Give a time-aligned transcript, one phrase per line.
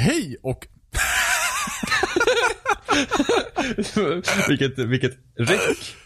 [0.00, 0.66] Hej och...
[4.48, 5.96] vilket, vilket ryck.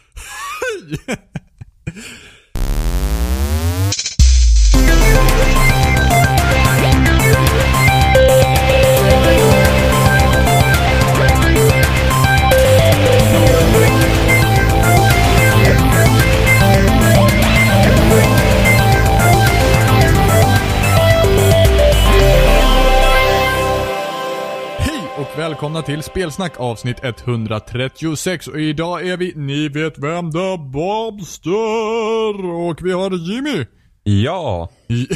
[25.32, 32.50] Och välkomna till Spelsnack avsnitt 136 och idag är vi Ni vet vem det Bobster
[32.50, 33.66] och vi har Jimmy.
[34.02, 34.70] Ja.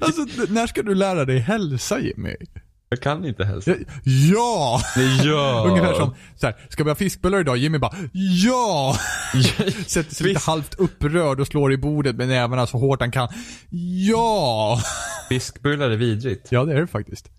[0.00, 2.34] Alltså när ska du lära dig hälsa Jimmy?
[2.88, 3.74] Jag kan inte hälsa.
[4.04, 4.80] Ja!
[5.24, 5.64] ja.
[5.68, 7.56] Ungefär som så här, ska vi ha fiskbullar idag?
[7.56, 7.96] Jimmy bara
[8.44, 8.96] ja!
[9.86, 13.28] Sätter sig lite halvt upprörd och slår i bordet med nävarna så hårt han kan.
[14.08, 14.80] Ja!
[15.28, 16.52] Fiskbullar är vidrigt.
[16.52, 17.30] Ja, det är det faktiskt.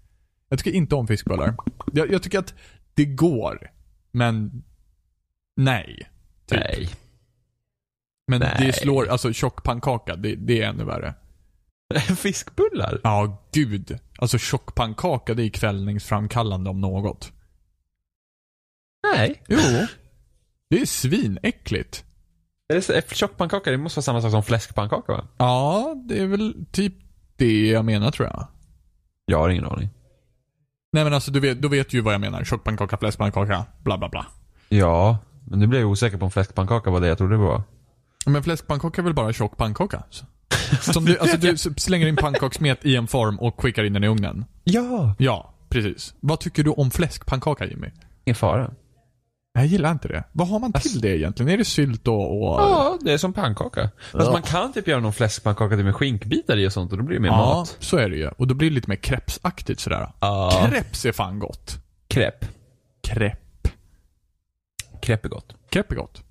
[0.50, 1.56] Jag tycker inte om fiskbullar.
[1.94, 2.54] Jag, jag tycker att
[2.94, 3.72] det går,
[4.12, 4.64] men
[5.56, 6.10] nej.
[6.50, 6.60] Typ.
[6.60, 6.90] Nej.
[8.28, 8.56] Men Nej.
[8.60, 11.14] det slår, alltså tjockpannkaka, det, det är ännu värre.
[12.18, 13.00] Fiskbullar?
[13.04, 14.00] Ja, gud.
[14.18, 17.32] Alltså tjockpannkaka, det är kvällningsframkallande om något.
[19.14, 19.44] Nej.
[19.48, 19.58] Jo.
[20.70, 22.04] Det är svinäckligt.
[22.74, 25.28] Är Tjockpannkaka, det måste vara samma sak som fläskpannkaka va?
[25.38, 26.94] Ja, det är väl typ
[27.36, 28.48] det jag menar tror jag.
[29.26, 29.90] Jag har ingen aning.
[30.92, 32.44] Nej men alltså du vet, då vet du ju vad jag menar.
[32.44, 34.26] Tjockpannkaka, fläskpannkaka, bla bla bla.
[34.70, 37.64] Ja, men nu blev jag osäker på om fläskpannkaka var det jag trodde det var.
[38.26, 40.04] Men fläskpannkaka är väl bara tjock pannkaka?
[40.10, 40.26] Så-
[40.82, 44.08] Som du, alltså du slänger in pannkakssmet i en form och skickar in den i
[44.08, 44.46] ugnen.
[44.64, 45.16] Ja.
[45.20, 46.14] Ja, precis.
[46.20, 47.88] Vad tycker du om fläskpannkaka Jimmy?
[48.26, 48.72] Ingen fara.
[49.54, 50.24] Jag gillar inte det.
[50.32, 51.52] Vad har man till det egentligen?
[51.52, 52.32] Är det sylt och...
[52.38, 52.62] och...
[52.62, 53.90] Ja, det är som pannkaka.
[54.12, 57.04] Fast man kan typ göra någon fläskpannkaka till med skinkbitar i och sånt och då
[57.04, 57.78] blir det mer Ja, mat.
[57.80, 58.28] så är det ju.
[58.28, 60.12] Och då blir det lite mer crepesaktigt sådär.
[60.20, 60.68] Ja.
[60.70, 61.76] Crepes är fan gott.
[62.08, 62.48] Crepe.
[63.04, 63.38] Crepe.
[65.02, 65.56] Crepe är gott.
[65.70, 66.24] Crepe är gott.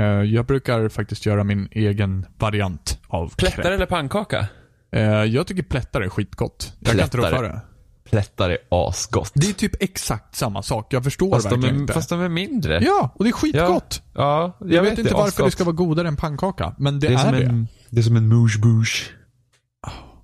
[0.00, 3.74] Eh, Jag brukar faktiskt göra min egen variant av Plättar crepe.
[3.74, 4.46] eller pannkaka?
[4.92, 6.76] Eh, Jag tycker plättar är skitgott.
[6.80, 7.36] Jag kan inte rå Plättar.
[7.36, 7.60] för det.
[8.04, 9.32] Plättar är asgott.
[9.34, 10.92] Det är typ exakt samma sak.
[10.92, 11.92] Jag förstår Fast de, verkligen är, inte.
[11.92, 12.78] fast de är mindre.
[12.84, 14.02] Ja, och det är skitgott.
[14.14, 15.52] Ja, jag, Jag, vet, inte det är varför det asgott.
[15.52, 17.42] ska vara godare än pannkaka, men det, Det är, är, som det.
[17.44, 19.10] en, det är som en mouche bouche.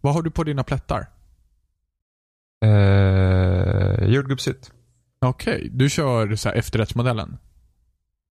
[0.01, 1.07] Vad har du på dina plättar?
[2.65, 4.73] Uh, jordgubbssylt.
[5.21, 7.37] Okej, du kör så här efterrättsmodellen?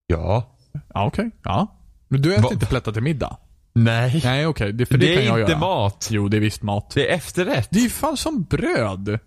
[0.07, 0.54] Ja.
[0.93, 1.31] Ja, okej.
[1.43, 1.67] Ja.
[2.07, 3.37] Men du äter Va- inte plättar till middag?
[3.73, 4.21] Nej.
[4.23, 4.73] Nej, okej.
[4.73, 5.59] Det, för det, det kan är jag inte göra.
[5.59, 6.07] mat.
[6.11, 6.91] Jo, det är visst mat.
[6.93, 7.67] Det är efterrätt.
[7.71, 9.19] Det är ju fan som bröd.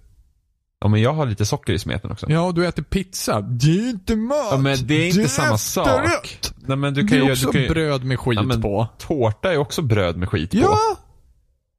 [0.80, 2.26] Ja, men jag har lite socker i smeten också.
[2.30, 3.40] Ja, och du äter pizza.
[3.40, 4.48] Det är inte mat.
[4.50, 6.10] Ja, men det är inte samma efterrätt.
[6.10, 6.38] sak.
[6.56, 8.88] Nej, men du Det kan är ju, också ju, bröd med skit Ja, men- på.
[8.98, 10.56] Tårta är också bröd med skit på.
[10.56, 10.78] Ja!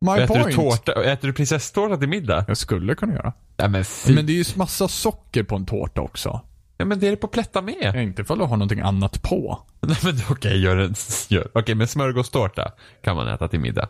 [0.01, 0.47] My äter point.
[0.47, 2.45] du tårta, äter du prinsesstårta till middag?
[2.47, 3.33] Jag skulle kunna göra.
[3.57, 4.15] Nej men fy.
[4.15, 6.41] Men det är ju massa socker på en tårta också.
[6.79, 7.95] Ja, men det är det på plätta med.
[7.95, 9.59] Inte ifall du har någonting annat på.
[9.81, 10.95] Nej men okej, gör en,
[11.29, 11.47] gör.
[11.53, 12.71] Okej, men smörgåstårta
[13.03, 13.89] kan man äta till middag.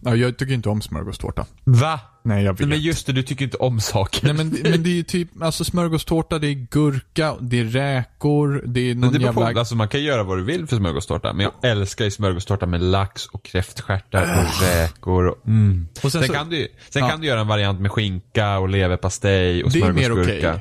[0.00, 1.46] Ja, jag tycker inte om smörgåstårta.
[1.64, 2.00] Va?
[2.22, 2.60] Nej, jag vet.
[2.60, 4.24] Nej, men just det, du tycker inte om saker.
[4.26, 8.62] Nej men, men det är ju typ, alltså smörgåstårta, det är gurka, det är räkor,
[8.66, 9.52] det är någon Men det jävla...
[9.52, 12.66] på, alltså man kan göra vad du vill för smörgåstårta, men jag älskar ju smörgåstårta
[12.66, 15.88] med lax och kräftstjärtar och räkor och mm.
[15.94, 17.08] Och sen Sen, så- kan du, sen Ja.
[17.08, 20.04] kan du göra en variant med skinka och leverpastej och det är mer okej.
[20.04, 20.60] smörgåsgurka.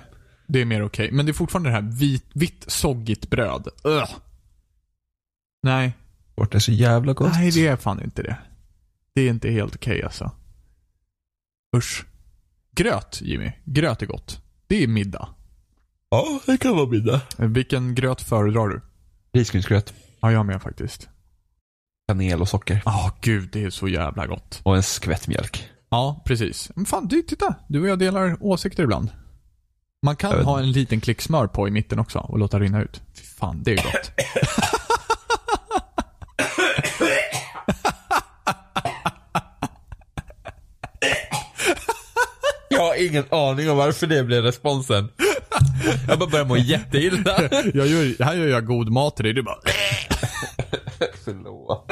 [0.52, 1.12] Det är mer okej.
[1.12, 3.68] Men det är fortfarande det här vit, vitt soggigt bröd.
[3.84, 4.10] Ugh.
[5.64, 5.94] Nej.
[6.36, 7.34] Tårta är så jävla gott.
[7.34, 8.38] Nej, det är fan inte det.
[9.16, 10.32] Det är inte helt okej alltså.
[11.78, 12.06] Usch.
[12.72, 13.52] Gröt, Jimmy.
[13.66, 14.42] Gröt är gott.
[14.68, 15.30] Det är middag.
[16.10, 17.22] Ja, det kan vara middag.
[17.38, 18.82] Vilken gröt föredrar du?
[19.34, 19.94] Risgrynsgröt.
[20.22, 21.10] Ja, jag med faktiskt.
[22.08, 22.82] Kanel och socker.
[22.86, 24.62] Ja, gud, det är så jävla gott.
[24.64, 25.70] Och en skvätt mjölk.
[25.90, 26.72] Ja, precis.
[26.76, 27.56] Men fan, du, titta.
[27.68, 29.10] Du och jag delar åsikter ibland.
[30.06, 33.02] Man kan ha en liten klick smör på i mitten också och låta rinna ut.
[33.14, 34.12] Fy fan, det är gott.
[42.70, 45.10] Jag har ingen aning om varför det blev responsen.
[46.08, 47.50] Jag bara börjar må jätteilla.
[47.74, 49.34] jag gör, här gör jag god mat till dig.
[49.34, 49.60] Du bara...
[51.26, 51.92] Förlåt.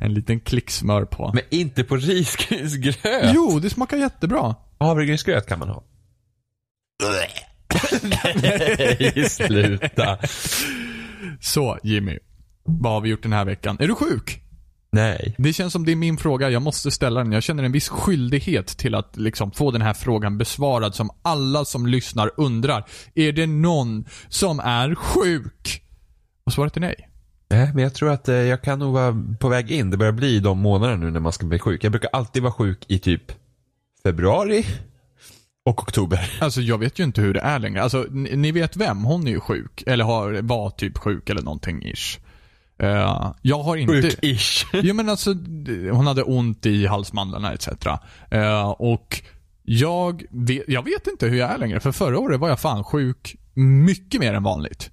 [0.00, 1.30] En liten klick smör på.
[1.34, 3.30] Men inte på risgrynsgröt.
[3.34, 4.54] Jo, det smakar jättebra.
[4.78, 5.84] Havregrynsgröt kan man ha.
[8.42, 10.18] Nej, sluta.
[11.40, 12.18] Så, Jimmy.
[12.64, 13.76] Vad har vi gjort den här veckan?
[13.80, 14.42] Är du sjuk?
[14.92, 15.34] Nej.
[15.38, 16.50] Det känns som det är min fråga.
[16.50, 17.32] Jag måste ställa den.
[17.32, 21.64] Jag känner en viss skyldighet till att liksom få den här frågan besvarad som alla
[21.64, 22.84] som lyssnar undrar.
[23.14, 25.82] Är det någon som är sjuk?
[26.44, 27.08] Och svaret är nej.
[27.50, 29.90] Nej, men jag tror att eh, jag kan nog vara på väg in.
[29.90, 31.84] Det börjar bli de månaderna nu när man ska bli sjuk.
[31.84, 33.32] Jag brukar alltid vara sjuk i typ
[34.02, 34.66] februari
[35.64, 36.32] och oktober.
[36.40, 37.82] Alltså jag vet ju inte hur det är längre.
[37.82, 39.04] Alltså ni, ni vet vem?
[39.04, 39.82] Hon är ju sjuk.
[39.86, 42.18] Eller har, var typ sjuk eller någonting ish.
[42.78, 43.92] Eh, jag har inte...
[43.92, 44.66] Sjuk-ish.
[44.82, 45.30] Jo men alltså,
[45.92, 47.68] hon hade ont i halsmandlarna etc.
[48.30, 49.22] Eh, och
[49.62, 51.80] jag vet, jag vet inte hur jag är längre.
[51.80, 54.90] För förra året var jag fan sjuk mycket mer än vanligt.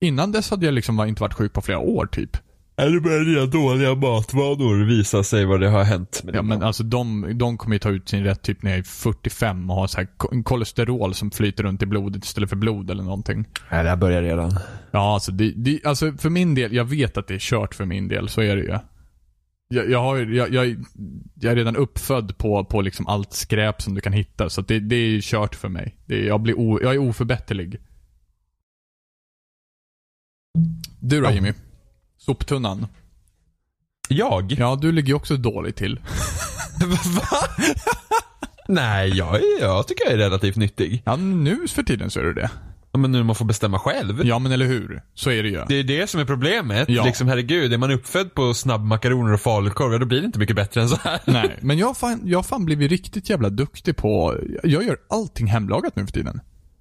[0.00, 2.36] Innan dess hade jag liksom inte varit sjuk på flera år typ.
[2.78, 6.66] Eller börjar dina dåliga matvanor visa sig vad det har hänt med Ja men mat?
[6.66, 9.76] alltså de, de kommer ju ta ut sin rätt typ när jag är 45 och
[9.76, 13.44] har så här ko- kolesterol som flyter runt i blodet istället för blod eller någonting.
[13.70, 14.52] Nej, det här börjar redan.
[14.90, 17.84] Ja, alltså, det, det, alltså för min del, jag vet att det är kört för
[17.84, 18.78] min del, så är det ju.
[19.68, 20.84] Jag, jag, har, jag, jag,
[21.34, 24.68] jag är redan uppfödd på, på liksom allt skräp som du kan hitta, så att
[24.68, 25.96] det, det är kört för mig.
[26.06, 27.76] Det, jag, blir o, jag är oförbätterlig.
[31.00, 31.32] Du då Ja.
[31.32, 31.52] Jimmy?
[32.28, 32.86] Soptunnan.
[34.08, 34.52] Jag?
[34.58, 36.00] Ja, du ligger ju också dåligt till.
[37.14, 37.38] Va?
[38.68, 41.02] Nej, jag, är, jag tycker jag är relativt nyttig.
[41.06, 42.50] Ja, nu för tiden så är du det.
[42.92, 44.26] Ja, Men nu man får bestämma själv.
[44.26, 45.02] Ja, men eller hur?
[45.14, 45.64] Så är det ju.
[45.68, 46.88] Det är det som är problemet.
[46.88, 47.04] Ja.
[47.04, 50.56] Liksom herregud, är man uppfödd på snabbmakaroner och falukorv, ja, då blir det inte mycket
[50.56, 51.20] bättre än så här.
[51.26, 55.46] Nej, men jag har fan, jag fan blivit riktigt jävla duktig på, jag gör allting
[55.46, 56.40] hemlagat nu för tiden.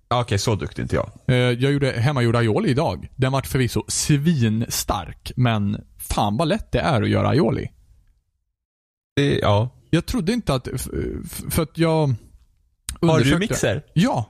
[0.10, 1.10] Okej, så duktig inte jag.
[1.28, 3.08] Eh, Jag gjorde hemmagjord aioli idag.
[3.16, 7.72] Den vart förvisso svinstark, men fan vad lätt det är att göra aioli.
[9.16, 9.70] Det, ja.
[9.90, 10.68] Jag trodde inte att,
[11.50, 12.16] för att jag
[13.02, 13.82] Har du mixer?
[13.94, 14.30] Ja.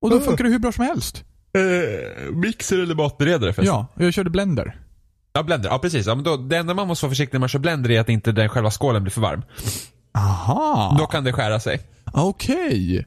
[0.00, 0.20] Och då Ah.
[0.20, 1.24] funkar det hur bra som helst.
[1.54, 3.64] Eh, mixer eller matberedare förresten?
[3.76, 4.76] Ja, jag körde blender.
[5.32, 5.68] Ja, blender.
[5.70, 6.06] Ja, precis.
[6.06, 8.08] Ja, men då, det enda man måste vara försiktig när man kör blender är att
[8.08, 9.42] inte den själva skålen blir för varm.
[10.14, 10.96] Aha.
[10.98, 11.80] Då kan det skära sig.
[12.12, 12.98] Okej.
[12.98, 13.04] Eh,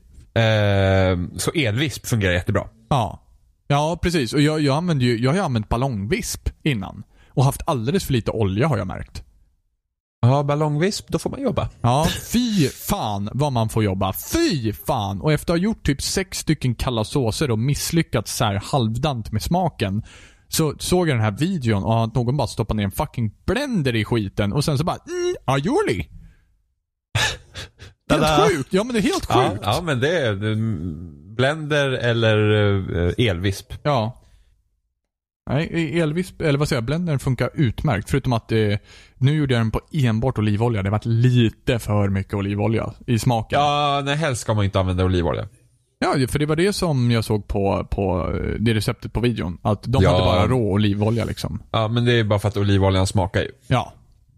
[1.37, 2.67] så elvisp fungerar jättebra.
[2.89, 3.19] Ja.
[3.67, 4.33] Ja, precis.
[4.33, 7.03] Och jag, jag, använde ju, jag har ju använt ballongvisp innan.
[7.29, 9.23] Och haft alldeles för lite olja har jag märkt.
[10.21, 11.69] Ja, ballongvisp, då får man jobba.
[11.81, 14.13] Ja, fy fan vad man får jobba.
[14.13, 15.21] Fy fan!
[15.21, 19.31] Och efter att ha gjort typ sex stycken kalla såser och misslyckats så här halvdant
[19.31, 20.03] med smaken.
[20.47, 23.95] Så såg jag den här videon och att någon bara stoppade ner en fucking blender
[23.95, 26.09] i skiten och sen så bara mm, aioli.
[28.09, 28.73] Helt sjukt!
[28.73, 29.61] Ja men det är helt Ja, sjukt.
[29.65, 30.35] ja, men det är
[31.35, 32.37] blender eller
[33.19, 33.73] eh, elvisp.
[33.83, 34.19] Ja.
[35.49, 38.09] Nej, elvisp, eller vad säger jag, blendern funkar utmärkt.
[38.09, 38.57] Förutom att eh,
[39.17, 40.83] nu gjorde jag den på enbart olivolja.
[40.83, 43.59] Det varit lite för mycket olivolja i smaken.
[43.59, 45.47] Ja, nej, helst ska man inte använda olivolja.
[45.99, 49.57] Ja, för det var det som jag såg på, på eh, det receptet på videon.
[49.61, 50.11] Att de Ja.
[50.11, 51.63] hade bara rå olivolja liksom.
[51.71, 53.93] Ja, men det är bara för att olivoljan smakar ju Ja.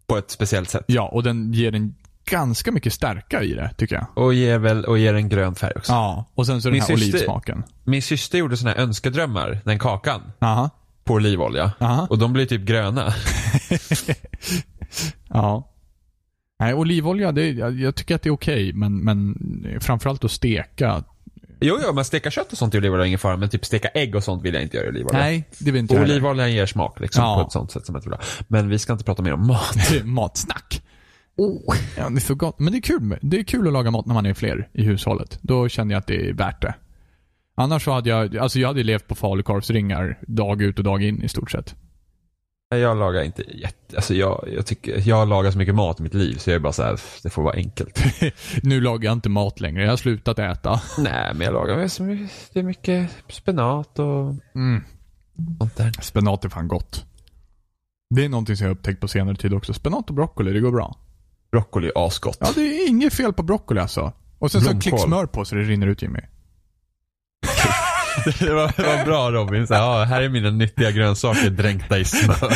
[0.07, 0.83] på ett speciellt sätt.
[0.87, 1.95] Ja, och den ger en
[2.25, 4.05] ganska mycket stärka i det, tycker jag.
[4.13, 5.91] Och ger väl, och ger en grön färg också.
[5.91, 7.63] Ja, och sen så den Min här syster- olivsmaken.
[7.83, 10.69] Min syster gjorde såna här önskedrömmar, den kakan, Aha.
[11.03, 11.71] på olivolja.
[11.79, 12.07] Aha.
[12.09, 13.13] Och de blir typ gröna.
[15.29, 15.71] Ja.
[16.59, 19.35] Nej, olivolja, det, jag, jag tycker att det är okej, men, men
[19.81, 21.03] framförallt att steka.
[21.59, 23.87] Jo, jo, men steka kött och sånt i olivolja är ingen fara, men typ steka
[23.87, 25.19] ägg och sånt vill jag inte göra i olivolja.
[25.19, 27.35] Nej, det vill inte Och jag olivoljan ger smak liksom Ja.
[27.39, 28.19] på ett sånt sätt som jag vill ha.
[28.47, 29.77] Men vi ska inte prata mer om mat.
[30.03, 30.64] Matsnack.
[31.37, 31.75] Oh.
[31.97, 32.59] Ja, det är för gott.
[32.59, 34.69] Men det är kul med, det är kul att laga mat när man är fler
[34.73, 35.39] i hushållet.
[35.41, 36.73] Då känner jag att det är värt det.
[37.57, 41.23] Annars så hade jag, alltså jag hade levt på falukorvsringar dag ut och dag in
[41.23, 41.75] i stort sett.
[42.69, 46.13] Jag lagar inte jätte, alltså jag, jag tycker, jag lagar så mycket mat i mitt
[46.13, 47.99] liv så jag är bara så här, det får vara enkelt.
[48.63, 49.83] nu lagar jag inte mat längre.
[49.83, 50.81] Jag har slutat äta.
[50.97, 54.83] Nej, men jag lagar så mycket, det är mycket spenat och Mm.
[55.59, 55.91] sånt där.
[56.01, 57.05] Spenat är fan gott.
[58.09, 59.73] Det är någonting som jag har upptäckt på senare tid också.
[59.73, 60.95] Spenat och broccoli, det går bra.
[61.55, 62.37] Broccoli är asgott.
[62.39, 64.13] Ja, det är inget fel på broccoli alltså.
[64.39, 64.81] Och sen så Blomkål.
[64.91, 66.19] klick smör på så det rinner ut Jimmy.
[68.39, 71.97] det, var, det var bra Robin, så här, ja, här är mina nyttiga grönsaker dränkta
[71.97, 72.53] i smör.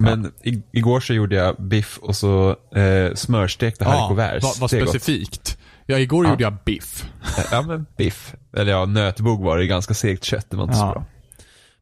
[0.00, 4.60] Men i, igår så gjorde jag biff och så eh, smörstekta haricots verts.
[4.60, 5.58] vad, specifikt.
[5.86, 6.30] Ja, igår Ja.
[6.30, 7.04] gjorde jag biff.
[7.50, 8.34] Ja men biff.
[8.56, 10.80] Eller ja, nötbog var det, ganska segt kött, det var inte Ja.
[10.80, 11.04] så bra.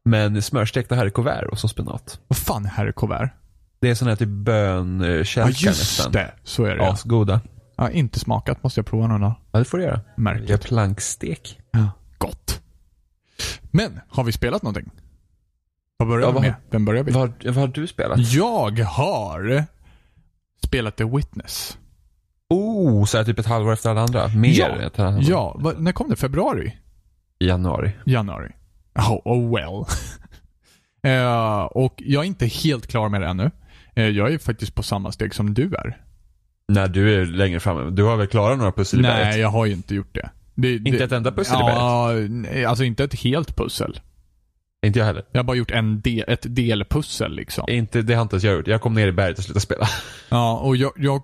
[0.05, 2.19] Men smörstekta haricots och så spenat.
[2.29, 3.31] Vad fan är kuvert?
[3.81, 6.13] Det är sån här typ bönkälkar Ja, just nästan.
[6.13, 6.33] det.
[6.45, 6.93] Så är det ja.
[6.93, 7.41] Asgoda.
[7.77, 7.91] ja.
[7.91, 8.63] Inte smakat.
[8.63, 9.35] Måste jag prova någon dag.
[9.53, 10.01] Ja det får du göra.
[10.17, 10.51] Märkligt.
[10.51, 11.61] Gör plankstek.
[11.71, 11.91] Ja.
[12.19, 12.61] Gott.
[13.71, 14.91] Men, har vi spelat någonting?
[15.97, 16.55] Vad börjar Ja, vi vad- med?
[16.71, 17.13] Vem börjar vi?
[17.13, 18.19] Vad, vad har du spelat?
[18.19, 19.65] Jag har
[20.65, 21.79] spelat The Witness.
[22.49, 24.29] Oh, så här typ ett halvår efter alla andra.
[24.29, 24.67] Mer Ja.
[24.69, 25.23] än ett halvår.
[25.23, 26.17] Ja, vad- när kom det?
[26.17, 26.77] Februari?
[27.39, 27.93] I januari.
[28.07, 28.53] Januari.
[28.99, 29.85] Oh, oh well.
[31.07, 33.51] Eh, och jag är inte helt klar med det ännu.
[33.95, 36.01] Eh, jag är faktiskt på samma steg som du är.
[36.69, 37.95] När du är längre fram.
[37.95, 39.41] Du har väl klarat några pussel i Nej, berget?
[39.41, 40.31] jag har ju inte gjort det.
[40.55, 41.79] det Inte det, ett enda pussel i berget?
[41.79, 44.01] Ja, nej, alltså inte ett helt pussel.
[44.87, 45.25] Inte jag heller.
[45.33, 47.65] Jag har bara gjort en del, ett delpussel liksom.
[47.69, 48.67] Inte, det har inte jag gjort.
[48.67, 49.89] Jag kom ner i berget och slutade spela.
[50.29, 51.23] Ja, och jag, jag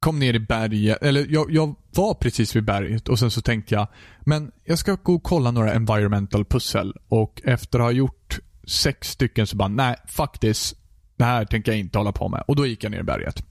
[0.00, 3.74] kom ner i berget, eller jag, jag var precis vid berget och sen så tänkte
[3.74, 3.88] jag,
[4.20, 9.10] men jag ska gå och kolla några environmental pussel och efter att ha gjort sex
[9.10, 10.76] stycken så bara, nej, faktiskt,
[11.18, 12.44] det här tänker jag inte hålla på med.
[12.46, 13.44] Och då gick jag ner i berget.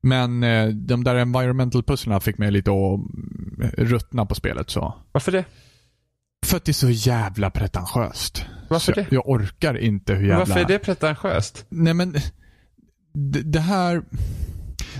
[0.00, 4.94] Men eh, de där environmental pusslerna fick mig lite att mm, ruttna på spelet så.
[5.12, 5.44] Varför det?
[6.46, 8.44] För att det är så jävla pretentiöst.
[8.68, 9.06] Varför så det?
[9.10, 10.38] Jag orkar inte hur jävla...
[10.38, 11.66] Varför är det pretentiöst?
[11.68, 12.14] Nej men,
[13.12, 14.02] det, det här...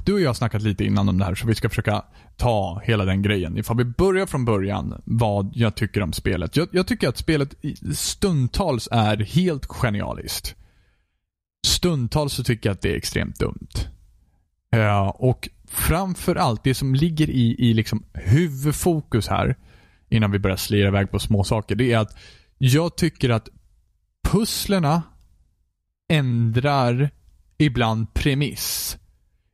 [0.05, 2.05] Du och jag har snackat lite innan om det här, så vi ska försöka
[2.37, 3.59] ta hela den grejen.
[3.59, 6.57] Ifall vi börjar från början, vad jag tycker om spelet.
[6.57, 7.55] Jag, jag tycker att spelet
[7.95, 10.55] stundtals är helt genialiskt.
[11.67, 13.69] Stundtals så tycker jag att det är extremt dumt.
[14.71, 19.57] Ja, och framförallt det som ligger i, i liksom huvudfokus här,
[20.09, 22.17] innan vi börjar slira iväg på små saker, det är att
[22.59, 23.49] jag tycker att
[24.29, 25.03] pusslerna
[26.09, 27.11] ändrar
[27.59, 28.99] ibland premiss.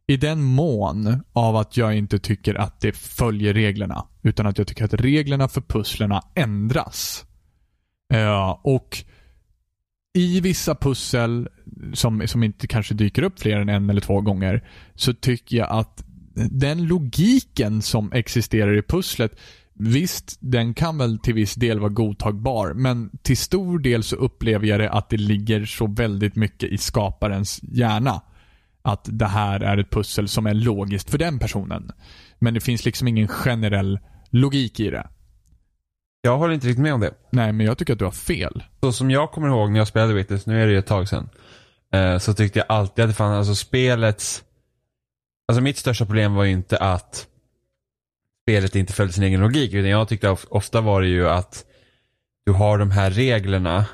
[0.06, 4.06] I den mån av att jag inte tycker att det följer reglerna.
[4.22, 7.24] Utan att jag tycker att reglerna för pusslerna ändras.
[8.08, 9.04] Ja, och
[10.14, 11.48] i vissa pussel
[11.92, 15.70] som, som inte kanske dyker upp fler än en eller två gånger så tycker jag
[15.70, 16.04] att
[16.34, 19.38] den logiken som existerar i pusslet
[19.76, 24.66] Visst, den kan väl till viss del vara godtagbar, men till stor del så upplever
[24.66, 28.22] jag det att det ligger så väldigt mycket i skaparens hjärna.
[28.82, 31.90] Att det här är ett pussel som är logiskt för den personen.
[32.38, 33.98] Men det finns liksom ingen generell
[34.30, 35.08] logik i det.
[36.24, 37.14] Jag håller inte riktigt med om det.
[37.30, 38.62] Nej, men jag tycker att du har fel.
[38.80, 41.08] Så som jag kommer ihåg när jag spelade Witness, nu är det ju ett tag
[41.08, 41.28] sedan.
[41.92, 44.44] Eh, så tyckte jag alltid att det fanns, alltså spelets...
[45.48, 47.26] Alltså mitt största problem var ju inte att
[48.44, 49.72] spelet inte följde sin egen logik.
[49.72, 51.64] Utan jag tyckte of- ofta var det ju att
[52.46, 53.86] du har de här reglerna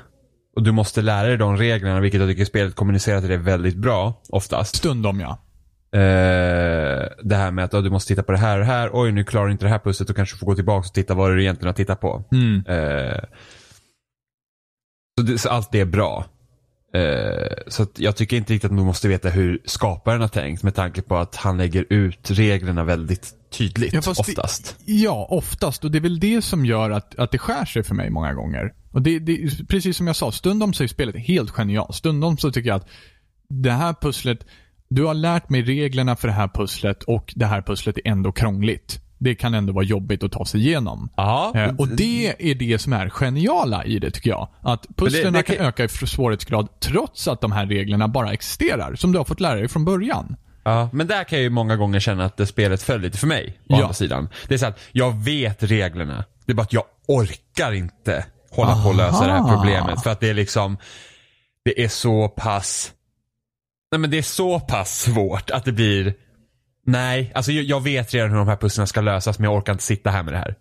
[0.55, 3.75] och du måste lära dig de reglerna, vilket jag tycker spelet kommunicerar till dig väldigt
[3.75, 4.75] bra, oftast.
[4.75, 5.37] Stundom ja.
[5.93, 8.89] Eh, det här med att du måste titta på det här och det här.
[8.93, 10.07] Oj, nu klarar du inte det här pusslet.
[10.07, 12.23] Då kanske du får gå tillbaka och titta vad du egentligen har tittat på.
[12.31, 12.63] Mm.
[12.67, 13.19] Eh,
[15.19, 16.25] så, det, så allt det är bra.
[16.93, 20.75] Eh, så jag tycker inte riktigt att man måste veta hur skaparen har tänkt med
[20.75, 24.75] tanke på att han lägger ut reglerna väldigt tydligt Ja, fast det- oftast.
[24.85, 25.83] Ja, oftast.
[25.83, 28.33] Och det är väl det som gör att, att det skär sig för mig många
[28.33, 28.73] gånger.
[28.91, 31.95] Och det, det, precis som jag sa, stundom så är spelet helt genialt.
[31.95, 32.87] Stundom så tycker jag att
[33.49, 34.45] det här pusslet,
[34.93, 38.31] du har lärt mig reglerna för det här pusslet och det här pusslet är ändå
[38.31, 38.99] krångligt.
[39.17, 41.09] Det kan ändå vara jobbigt att ta sig igenom.
[41.17, 44.47] Eh, och det är det som är geniala i det tycker jag.
[44.61, 48.95] Att pusslen kan kan- öka i svårighetsgrad trots att de här reglerna bara existerar.
[48.95, 50.35] Som du har fått lära dig från början.
[50.63, 53.27] Ja, men där kan jag ju många gånger känna att det spelet föll lite för
[53.27, 53.57] mig.
[53.59, 53.75] Å Ja.
[53.75, 54.29] andra sidan.
[54.47, 56.23] Det är så att jag vet reglerna.
[56.45, 59.55] Det är bara att jag orkar inte hålla på och lösa det här Aha.
[59.55, 60.03] problemet.
[60.03, 60.77] För att det är liksom,
[61.65, 62.91] det är så pass,
[63.91, 66.13] nej men det är så pass svårt att det blir,
[66.85, 69.83] nej, alltså jag, vet redan hur de här pusslen ska lösas men jag orkar inte
[69.83, 70.55] sitta här med det här.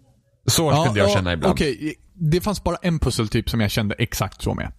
[0.46, 1.52] Så kunde jag känna ibland.
[1.52, 4.72] Okej, det fanns bara en pusseltyp som jag kände exakt så med.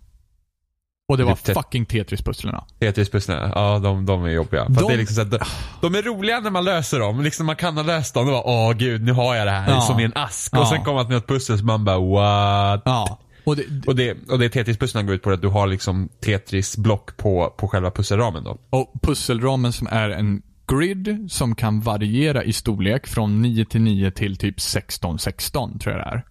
[1.10, 2.64] Och det var Typ fucking Tetris-pusslerna.
[2.80, 4.66] Tetris-pusslen, ja de, de är jobbiga.
[4.66, 5.40] Fast De- det är liksom så att de,
[5.82, 7.22] de är roliga när man löser dem.
[7.22, 8.26] Liksom man kan ha löst dem.
[8.26, 9.82] Då bara, åh gud, nu har jag det här Ja.
[9.82, 10.52] som i en ask.
[10.56, 10.60] Ja.
[10.60, 12.82] Och sen kommer man till något pussel som man bara, what?
[12.86, 13.20] Ja.
[13.44, 17.18] Och det, Och det, och det Tetris-pusslen går ut på att du har liksom Tetris-block
[17.18, 18.58] på, på själva pusselramen då.
[18.70, 24.12] och pusselramen som är en grid som kan variera i storlek från 9 till 9
[24.12, 26.24] till typ 16 16 tror jag det är.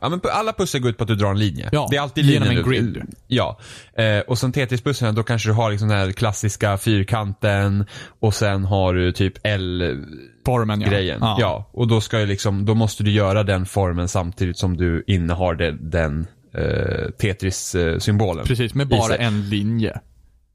[0.00, 1.68] Ja, men alla pussel går ut på att du drar en linje.
[1.72, 2.94] Ja, det är alltid genom linjen en ut.
[2.94, 3.02] grid.
[3.26, 3.58] Ja.
[3.96, 7.86] Eh, och sen Tetris-pusslen, då kanske du har liksom den här klassiska fyrkanten
[8.20, 11.18] och sen har du typ L-grejen.
[11.20, 11.36] Ja.
[11.40, 11.70] Ja.
[11.72, 15.54] och då ska ju liksom, då måste du göra den formen samtidigt som du innehar
[15.54, 16.26] det, den
[16.58, 18.44] eh, Tetris-symbolen.
[18.46, 20.00] Precis, med bara en linje.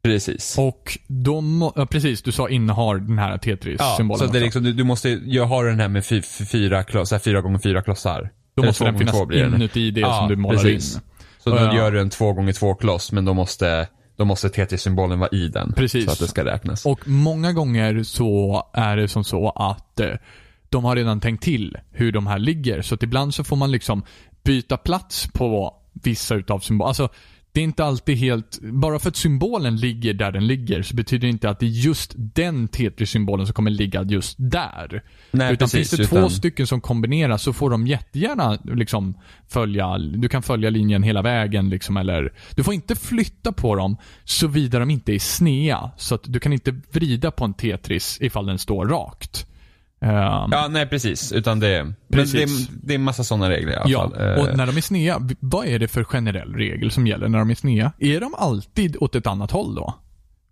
[0.03, 0.55] Precis.
[0.57, 0.97] Och
[1.41, 4.73] må- ja, precis, du sa innehar den här Ja, Tetris-symbolen så det är liksom, du,
[4.73, 7.81] du måste, jag har den här med fy, fy, fyra, kloss, här fyra gånger fyra
[7.81, 8.29] klossar.
[8.55, 10.95] Då måste den finnas inuti det Ja, som du målar precis.
[10.95, 11.01] in.
[11.43, 11.75] Så då Ja.
[11.75, 13.87] gör du en två gånger två kloss men då måste,
[14.17, 15.73] då måste Tetris-symbolen vara i den.
[15.73, 16.05] Precis.
[16.05, 16.85] Så att det ska räknas.
[16.85, 20.07] Och många gånger så är det som så att eh,
[20.69, 22.81] de har redan tänkt till hur de här ligger.
[22.81, 24.03] Så att ibland så får man liksom
[24.43, 26.87] byta plats på vissa utav symbolerna.
[26.87, 27.09] Alltså,
[27.51, 28.59] det är inte alltid helt...
[28.61, 31.69] Bara för att symbolen ligger där den ligger så betyder det inte att det är
[31.69, 35.03] just den Tetris-symbolen som kommer ligga just där.
[35.31, 39.17] Nej, utan precis, finns det utan- två stycken som kombineras så får de jättegärna liksom
[39.47, 43.97] följa, du kan följa linjen hela vägen liksom eller Du får inte flytta på dem
[44.23, 45.91] såvida de inte är snea.
[45.97, 49.45] Så att du kan inte vrida på en Tetris ifall den står rakt.
[50.01, 50.09] Um,
[50.51, 51.31] Ja, nej precis.
[51.31, 52.67] Utan det, Precis.
[52.67, 54.21] det, det är en massa sådana regler i alla Ja, fall.
[54.21, 57.39] Eh, och när de är snea, vad är det för generell regel som gäller när
[57.39, 57.91] de är snea?
[57.99, 59.93] Är de alltid åt ett annat håll då?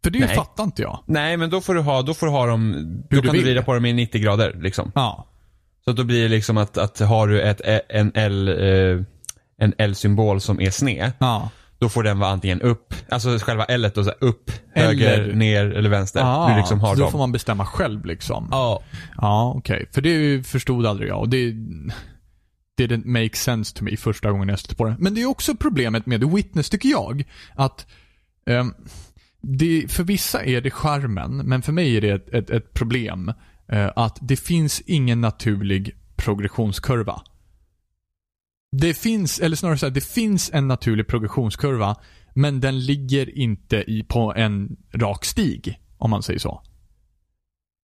[0.03, 0.35] För det Nej.
[0.35, 0.99] fattar inte jag.
[1.05, 2.73] Nej, men då får du ha, då får du ha dem,
[3.09, 3.45] då du kan du vill.
[3.45, 4.91] vrida på dem i 90 grader liksom.
[4.95, 5.27] Ja.
[5.83, 9.03] Så att då blir det liksom att, att har du ett, en L, eh,
[9.65, 11.49] en L-symbol som är sned, Ja.
[11.79, 15.65] Då får den vara antingen upp, alltså själva L då så upp, höger, Eller- ner
[15.65, 16.21] eller vänster.
[16.23, 17.11] Ah, du liksom har så då dem.
[17.11, 18.47] får man bestämma själv liksom.
[18.51, 18.83] Ja.
[19.17, 19.89] Ja, okej.
[19.93, 21.53] För det förstod aldrig jag och det
[22.79, 24.95] didn't make sense to me första gången jag stötte på det.
[24.99, 27.23] Men det är också problemet med The Witness tycker jag.
[27.55, 27.87] Att
[28.49, 28.73] ehm,
[29.41, 33.33] det, för vissa är det charmen, men för mig är det ett, ett, ett problem.
[33.71, 37.21] eh, att det finns ingen naturlig progressionskurva.
[38.79, 41.95] Det finns, eller snarare så här, det finns en naturlig progressionskurva,
[42.33, 46.61] men den ligger inte i, på en rak stig, om man säger så.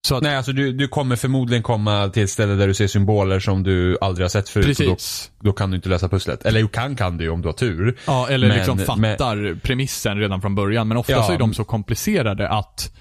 [0.07, 2.87] Så att, Nej, alltså du, du kommer förmodligen komma till ett ställe där du ser
[2.87, 4.65] symboler som du aldrig har sett förut.
[4.65, 5.31] Och precis.
[5.39, 6.45] då, då kan du inte lösa pusslet.
[6.45, 7.97] Eller jo, kan kan du om du har tur.
[8.07, 10.87] Ja, eller Men- liksom fattar premissen redan från början.
[10.87, 11.23] Men ofta Ja.
[11.23, 12.93] så är de så komplicerade att,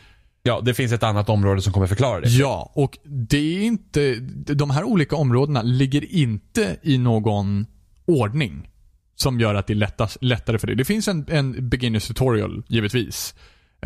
[0.42, 2.28] Ja, det finns ett annat område som kommer förklara det.
[2.28, 4.14] ja, och det är inte,
[4.54, 7.66] de här olika områdena ligger inte i någon
[8.06, 8.68] ordning
[9.14, 10.76] som gör att det är lättas, lättare för dig.
[10.76, 13.34] Det finns en, en beginners tutorial, givetvis.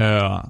[0.01, 0.47] Uh,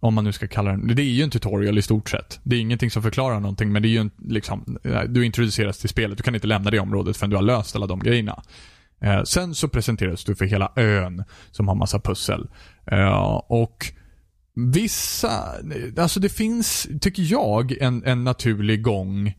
[0.00, 0.86] om man nu ska kalla den.
[0.96, 2.40] Det är ju en tutorial i stort sett.
[2.42, 5.78] Det är ingenting som förklarar någonting, men det är ju en, liksom, eh, du introduceras
[5.78, 6.18] till spelet.
[6.18, 8.42] Du kan inte lämna det området förrän du har löst alla de grejerna.
[9.00, 12.48] Eh, sen så presenteras du för hela ön som har massa pussel.
[12.86, 13.92] Eh, och
[14.54, 15.42] vissa,
[15.98, 19.34] alltså det finns, tycker jag, en, en naturlig gång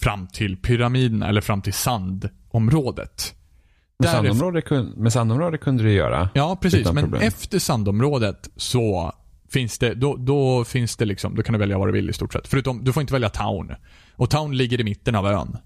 [0.00, 3.34] fram till pyramiden eller fram till sandområdet.
[3.98, 6.30] Med Däref- sandområde, kun- med sandområde kunde du göra.
[6.34, 6.92] Ja, precis.
[6.92, 7.22] Men problem.
[7.22, 9.12] efter sandområdet så
[9.50, 12.12] finns det, då, då finns det liksom, då kan du välja vad du vill i
[12.12, 12.48] stort sett.
[12.48, 13.72] Förutom, du får inte välja town.
[14.16, 15.56] Och town ligger i mitten av ön.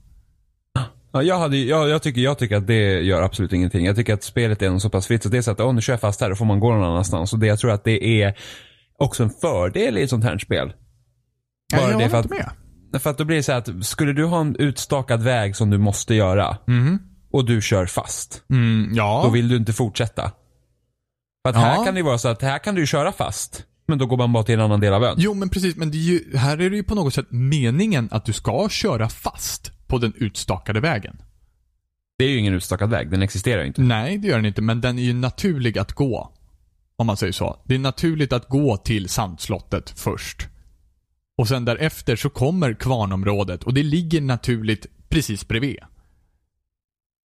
[1.13, 3.87] Ja, jag, hade, jag, jag, tycker, jag tycker att det gör absolut ingenting.
[3.87, 5.81] Jag tycker att spelet är så pass fritt så det är så att åh, nu
[5.81, 7.33] kör jag fast här, då får man gå någon annanstans.
[7.33, 8.35] Och det, jag tror att det är
[8.99, 10.73] också en fördel i ett sånt här spel.
[11.73, 12.51] Ja, Bara jag det för att- med.
[12.99, 15.71] För att då blir det så här att, skulle du ha en utstakad väg som
[15.71, 16.99] du måste göra Mhm.
[17.31, 19.21] och du kör fast, Mm, ja.
[19.25, 20.23] då vill du inte fortsätta.
[21.43, 21.61] För att Ja.
[21.61, 24.33] här kan det vara så att här kan du köra fast, men då går man
[24.33, 25.15] bara till en annan del av ön.
[25.19, 25.77] Jo, men precis.
[25.77, 29.09] Men är ju, här är det ju på något sätt meningen att du ska köra
[29.09, 31.17] fast på den utstakade vägen.
[32.19, 33.81] Det är ju ingen utstakad väg, den existerar ju inte.
[33.83, 36.33] Nej, det gör den inte, men den är ju naturlig att gå.
[36.99, 37.63] Om man säger så.
[37.65, 40.49] Det är naturligt att gå till sandslottet först.
[41.39, 45.79] Och sen därefter så kommer kvarnområdet och det ligger naturligt precis bredvid.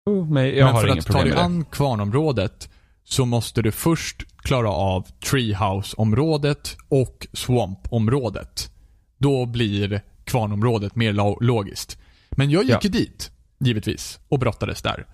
[0.06, 2.70] Oh, men men för att ta dig an kvarnområdet
[3.04, 8.72] så måste du först klara av Treehouse-området och Swamp-området.
[9.18, 11.98] Då blir kvarnområdet mer lo- logiskt.
[12.30, 12.80] Men jag gick Ja.
[12.84, 15.06] ju dit, givetvis, och brottades där.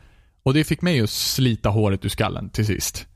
[0.43, 3.07] Och det fick mig att slita håret ur skallen till sist.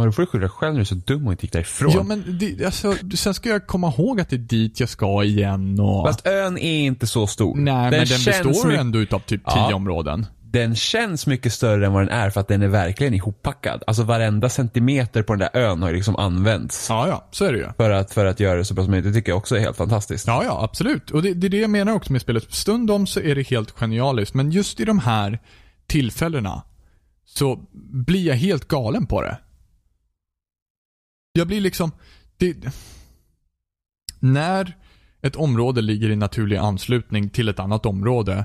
[0.00, 1.52] Ja, då får du skylla dig själv när du är så dum och inte gick
[1.52, 1.92] därifrån.
[1.94, 5.24] Ja men det, alltså, sen ska jag komma ihåg att det är dit jag ska
[5.24, 6.06] igen och...
[6.06, 7.56] Fast ön är inte så stor.
[7.56, 9.66] Nej men den består mycket- ändå utav typ Ja.
[9.68, 10.26] tio områden.
[10.52, 13.82] Den känns mycket större än vad den är för att den är verkligen ihoppackad.
[13.86, 16.86] Alltså varenda centimeter på den där ön har ju liksom använts.
[16.88, 17.66] Ja ja, så är det ju.
[17.76, 19.12] För att, för att göra det så bra som möjligt.
[19.12, 20.26] Det tycker jag också är helt fantastiskt.
[20.26, 21.10] Ja, ja, absolut.
[21.10, 22.52] Och det, det är det jag menar också med spelet.
[22.54, 25.38] Stundom så är det helt genialiskt, men just i de här
[25.86, 26.62] tillfällena
[27.26, 27.60] så
[27.92, 29.38] blir jag helt galen på det.
[31.32, 31.92] Jag blir liksom...
[32.36, 32.56] Det,
[34.18, 34.76] när
[35.22, 38.44] ett område ligger i naturlig anslutning till ett annat område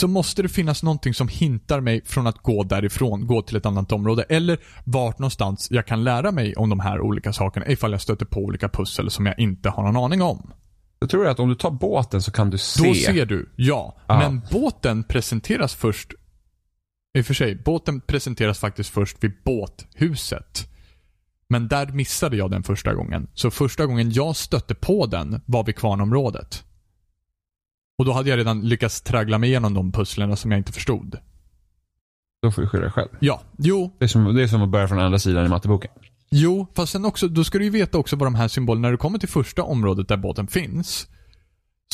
[0.00, 3.66] så måste det finnas någonting som hintar mig från att gå därifrån, gå till ett
[3.66, 4.22] annat område.
[4.22, 8.26] Eller vart någonstans jag kan lära mig om de här olika sakerna ifall jag stöter
[8.26, 10.52] på olika pussel som jag inte har någon aning om.
[11.00, 12.88] Jag tror att om du tar båten så kan du se.
[12.88, 13.96] Då ser du, ja.
[14.06, 14.18] Ja.
[14.18, 16.12] Men båten presenteras först
[17.18, 20.68] i och för sig, båten presenteras faktiskt först vid båthuset.
[21.48, 23.28] Men där missade jag den första gången.
[23.34, 26.64] Så första gången jag stötte på den var vid kvarnområdet.
[27.98, 31.18] Och då hade jag redan lyckats traggla mig igenom de pusslerna som jag inte förstod.
[32.42, 33.08] Då får du skylla dig själv.
[33.20, 35.90] Ja, jo, Det är, som, det är som att börja från andra sidan i matteboken.
[36.30, 38.92] Jo, fast sen också, då ska du ju veta också vad de här symbolerna, när
[38.92, 41.08] du kommer till första området där båten finns,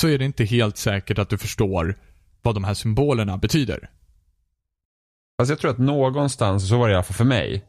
[0.00, 1.98] så är det inte helt säkert att du förstår
[2.42, 3.90] vad de här symbolerna betyder.
[5.38, 7.64] Fast jag tror att någonstans, så var det i alla fall för mig.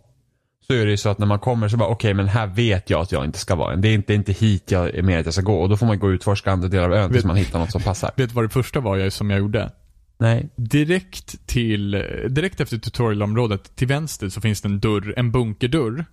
[0.67, 2.89] Så är det ju så att när man kommer så bara, okej men här vet
[2.89, 3.81] jag att jag inte ska vara än.
[3.81, 5.61] Det är inte, inte hit jag är med att jag ska gå.
[5.61, 7.59] Och då får man gå och utforska andra delar av ön tills Vet- man hittar
[7.59, 8.11] något som passar.
[8.17, 9.71] Vet du vad det första var jag, som jag gjorde?
[10.17, 10.49] Nej.
[10.55, 11.91] Direkt till,
[12.29, 16.05] direkt efter tutorialområdet till vänster så finns det en dörr, en bunkerdörr.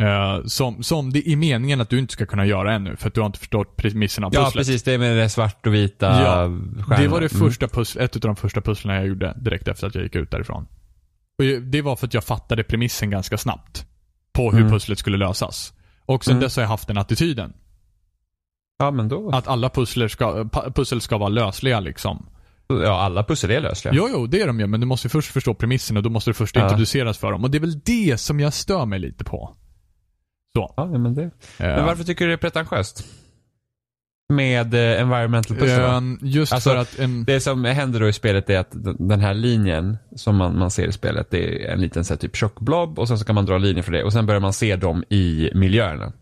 [0.00, 3.14] Eh, som, som det är meningen att du inte ska kunna göra ännu för att
[3.14, 4.60] du har inte förstått premisserna av Ja, pusslet.
[4.66, 4.82] precis.
[4.82, 6.96] Det är med det svart och vita Ja, stjärnorna.
[7.02, 7.48] Det var det Mm.
[7.48, 10.30] första pussl, ett av de första pusslen jag gjorde direkt efter att jag gick ut
[10.30, 10.66] därifrån.
[11.56, 13.86] Och det var för att jag fattade premissen ganska snabbt.
[14.32, 14.72] På hur Mm.
[14.72, 15.72] pusslet skulle lösas.
[16.06, 16.42] Och sen Mm.
[16.42, 17.52] dess har jag haft den attityden.
[18.78, 19.30] Ja, men då.
[19.30, 22.26] Att alla pussler ska, pussel ska vara lösliga liksom.
[22.68, 23.94] Ja, alla pussel är lösliga.
[23.94, 26.30] Jo, jo, det är de ju, men du måste först förstå premissen och då måste
[26.30, 26.62] du först Ja.
[26.64, 27.44] introduceras för dem.
[27.44, 29.56] Och det är väl det som jag stör mig lite på.
[30.56, 30.74] Så.
[30.76, 31.22] Ja, men det.
[31.22, 33.04] Eh, Men varför tycker du det är pretentiöst?
[34.32, 37.24] Med eh, environmental pussel just Alltså, för att en...
[37.24, 40.88] Det som händer då i spelet är att den här linjen som man, man ser
[40.88, 43.46] i spelet, det är en liten så här, typ tjockblob och sen så kan man
[43.46, 46.12] dra linjer för det och sen börjar man se dem i miljöerna.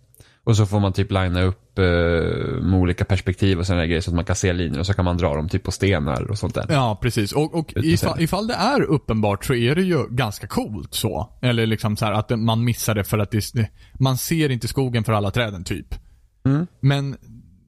[0.45, 1.85] Och så får man typ linea upp eh,
[2.63, 5.05] med olika perspektiv och sådana grejer så att man kan se linjer och så kan
[5.05, 6.67] man dra dem typ på stenar och sånt där.
[6.69, 7.33] Ja, precis.
[7.33, 11.39] Och, och ifall, ifall det är uppenbart så är det ju ganska coolt så.
[11.43, 15.05] Eller liksom så här att man missar det för att det, man ser inte skogen
[15.05, 15.95] för alla träden typ.
[16.45, 16.67] Mm.
[16.81, 17.17] Men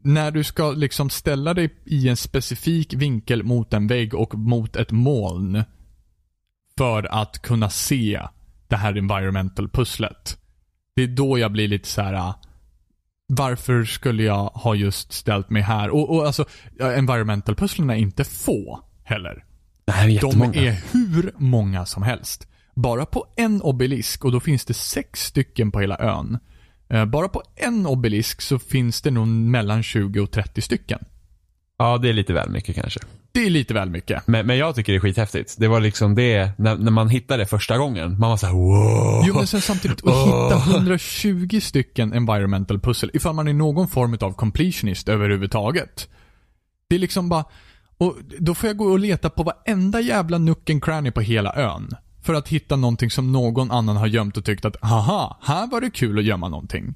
[0.04, 4.76] när du ska liksom ställa dig i en specifik vinkel mot en vägg och mot
[4.76, 5.64] ett moln
[6.78, 8.22] för att kunna se
[8.68, 10.38] det här environmental pusslet.
[10.96, 12.14] Det är då jag blir lite så här.
[12.14, 12.40] ah,
[13.26, 15.90] Varför skulle jag ha just ställt mig här?
[15.90, 16.44] Och, och alltså,
[16.80, 19.44] environmental pusslen är inte få heller.
[19.84, 20.54] Det är De jättemånga.
[20.54, 22.48] är hur många som helst.
[22.74, 26.38] Bara på en obelisk, och då finns det sex stycken på hela ön.
[26.92, 30.98] Eh, Bara på en obelisk så finns det nog mellan 20 och 30 stycken.
[31.78, 33.00] Ja, det är lite väl mycket kanske.
[33.32, 34.26] Det är lite väl mycket.
[34.26, 35.54] Men, men jag tycker det är skithäftigt.
[35.58, 38.54] Det var liksom det, när, när man hittade det första gången, man var så här:
[38.54, 39.24] wow.
[39.26, 44.16] Jo men sen samtidigt, att hitta 120 stycken environmental pussel, ifall man är någon form
[44.20, 46.08] av completionist överhuvudtaget.
[46.88, 47.44] Det är liksom bara,
[47.98, 51.90] och då får jag gå och leta på varenda jävla and cranny på hela ön.
[52.22, 55.80] För att hitta någonting som någon annan har gömt och tyckt att, haha, här var
[55.80, 56.94] det kul att gömma någonting.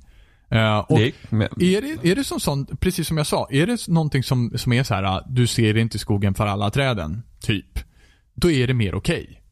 [0.48, 3.48] Eh, och Det är, men, är det, är det som sånt, precis som jag sa,
[3.50, 6.70] är det någonting som, som är så här, ah, du ser inte skogen för alla
[6.70, 7.78] träden, typ.
[8.34, 9.42] Då är det mer okej.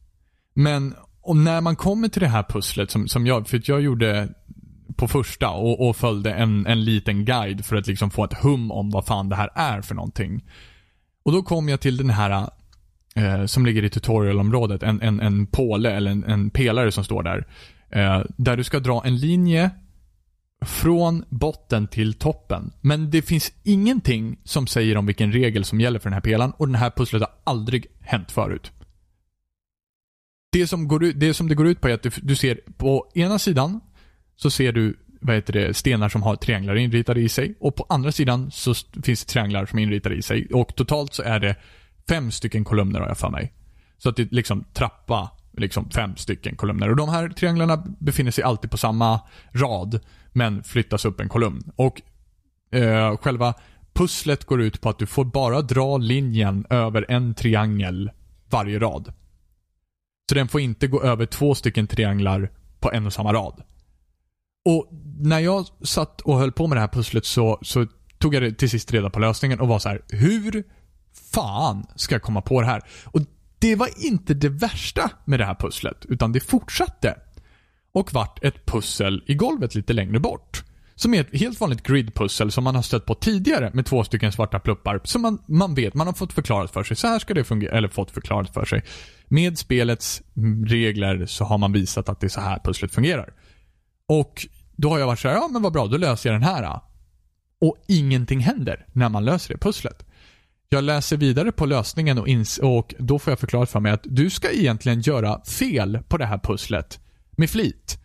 [0.53, 4.29] Men och när man kommer till det här pusslet som, som jag, för jag gjorde
[4.95, 8.71] på första och, och följde en, en liten guide för att liksom få ett hum
[8.71, 10.43] om vad fan det här är för någonting.
[11.23, 12.49] Och då kom jag till den här
[13.15, 17.23] eh, som ligger i tutorialområdet, en, en, en påle eller en, en pelare som står
[17.23, 17.47] där.
[17.89, 19.71] Eh, där du ska dra en linje
[20.65, 22.73] från botten till toppen.
[22.81, 26.51] Men det finns ingenting som säger om vilken regel som gäller för den här pelaren
[26.57, 28.71] och den här pusslet har aldrig hänt förut.
[30.51, 32.59] Det som, går ut, det som det går ut på är att du, du ser
[32.77, 33.81] på ena sidan
[34.35, 37.85] så ser du vad heter det, stenar som har trianglar inritade i sig och på
[37.89, 38.73] andra sidan så
[39.03, 41.55] finns det trianglar som är inritade i sig och totalt så är det
[42.09, 43.53] fem stycken kolumner har jag för mig.
[43.97, 46.89] Så att det liksom trappa liksom fem stycken kolumner.
[46.89, 49.99] Och de här trianglarna befinner sig alltid på samma rad
[50.31, 51.71] men flyttas upp en kolumn.
[51.75, 52.01] Och
[52.71, 53.53] eh, själva
[53.93, 58.11] pusslet går ut på att du får bara dra linjen över en triangel
[58.49, 59.13] varje rad.
[60.29, 63.63] Så den får inte gå över två stycken trianglar på en och samma rad.
[64.65, 64.89] Och
[65.19, 67.87] när jag satt och höll på med det här pusslet så, så
[68.17, 70.63] tog jag till sist reda på lösningen och var så här: hur
[71.31, 72.81] fan ska jag komma på det här?
[73.05, 73.21] Och
[73.59, 77.17] det var inte det värsta med det här pusslet, utan det fortsatte.
[77.91, 80.63] Och vart ett pussel i golvet lite längre bort.
[80.95, 84.31] Som är ett helt vanligt gridpussel som man har stött på tidigare med två stycken
[84.31, 85.01] svarta pluppar.
[85.03, 86.97] Som man, man vet, man har fått förklarat för sig.
[86.97, 88.83] Så här ska det fungera, eller fått förklarat för sig.
[89.27, 90.21] Med spelets
[90.65, 93.33] regler så har man visat att det är så här pusslet fungerar.
[94.07, 96.49] Och då har jag varit så här, ja men vad bra, då löser jag den
[96.49, 96.79] här.
[97.61, 100.05] Och ingenting händer när man löser det pusslet.
[100.69, 102.27] Jag läser vidare på lösningen och,
[102.61, 106.25] och då får jag förklarat för mig att du ska egentligen göra fel på det
[106.25, 106.99] här pusslet
[107.31, 107.99] med flit.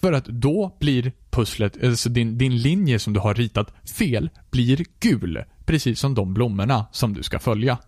[0.00, 4.84] För att då blir pusslet, alltså din, din linje som du har ritat fel, blir
[5.00, 5.44] gul.
[5.64, 7.78] Precis som de blommorna som du ska följa.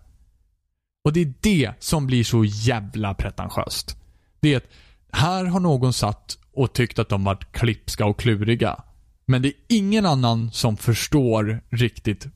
[1.03, 3.97] Och det är det som blir så jävla pretentiöst.
[4.39, 4.69] Det är att
[5.11, 8.83] här har någon satt och tyckt att de varit klipska och kluriga.
[9.25, 12.27] Men det är ingen annan som förstår riktigt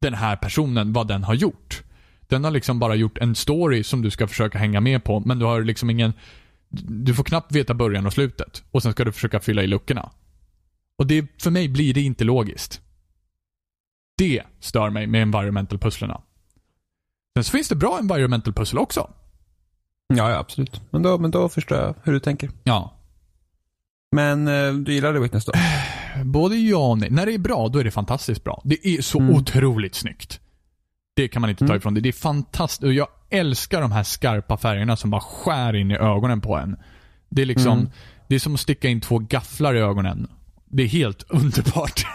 [0.00, 1.82] den här personen, vad den har gjort.
[2.28, 5.38] Den har liksom bara gjort en story som du ska försöka hänga med på, men
[5.38, 6.12] du har liksom ingen...
[6.68, 8.64] Du får knappt veta början och slutet.
[8.70, 10.10] Och sen ska du försöka fylla i luckorna.
[10.98, 12.80] Och det, för mig blir det inte logiskt.
[14.18, 16.20] Det stör mig med environmental pusslerna.
[17.36, 19.10] Sen så finns det bra environmental pussel också.
[20.08, 20.80] ja, ja, absolut.
[20.90, 22.50] Men då, men då förstår jag hur du tänker.
[22.64, 22.92] Ja.
[24.12, 25.52] Men eh, du gillade Witness då?
[26.24, 27.10] Både ja och nej.
[27.10, 28.62] När det är bra, då är det fantastiskt bra.
[28.64, 29.34] Det är så Mm.
[29.34, 30.40] otroligt snyggt.
[31.16, 31.76] Det kan man inte ta Mm.
[31.76, 32.00] ifrån det.
[32.00, 32.94] Det är fantastiskt.
[32.94, 36.76] Jag älskar de här skarpa färgerna som bara skär in i ögonen på en.
[37.28, 37.90] Det är liksom, Mm.
[38.28, 40.28] Det är som att sticka in två gafflar i ögonen.
[40.64, 42.06] Det är helt underbart.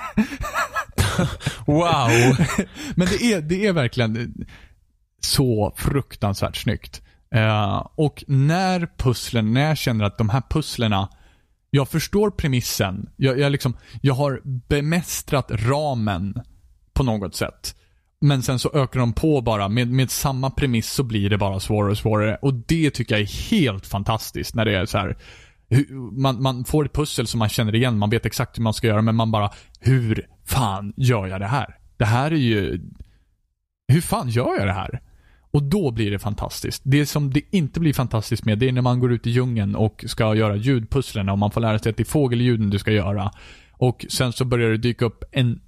[1.66, 2.10] Wow!
[2.96, 4.46] Men det är, det är verkligen
[5.22, 7.02] så fruktansvärt snyggt.
[7.36, 11.10] Eh, och när pusslen, när jag känner att de här pusslerna
[11.74, 13.10] jag förstår premissen.
[13.16, 16.36] Jag, jag, liksom, jag har bemästrat ramen
[16.94, 17.76] på något sätt.
[18.22, 19.70] Men sen så ökar de på bara.
[19.70, 22.38] Med, med samma premiss så blir det bara svårare och svårare.
[22.42, 25.18] Och det tycker jag är helt fantastiskt när det är så här.
[26.12, 28.88] Man, man får ett pussel som man känner igen, man vet exakt hur man ska
[28.88, 31.78] göra, men man bara Hur fan gör jag det här?
[31.98, 32.82] Det här är ju...
[33.88, 35.02] Hur fan gör jag det här?
[35.52, 36.82] Och då blir det fantastiskt.
[36.86, 39.76] Det som det inte blir fantastiskt med, det är när man går ut i djungeln
[39.76, 42.92] och ska göra ljudpusslen och man får lära sig att det är fågelljuden du ska
[42.92, 43.32] göra.
[43.72, 45.60] Och sen så börjar det dyka upp en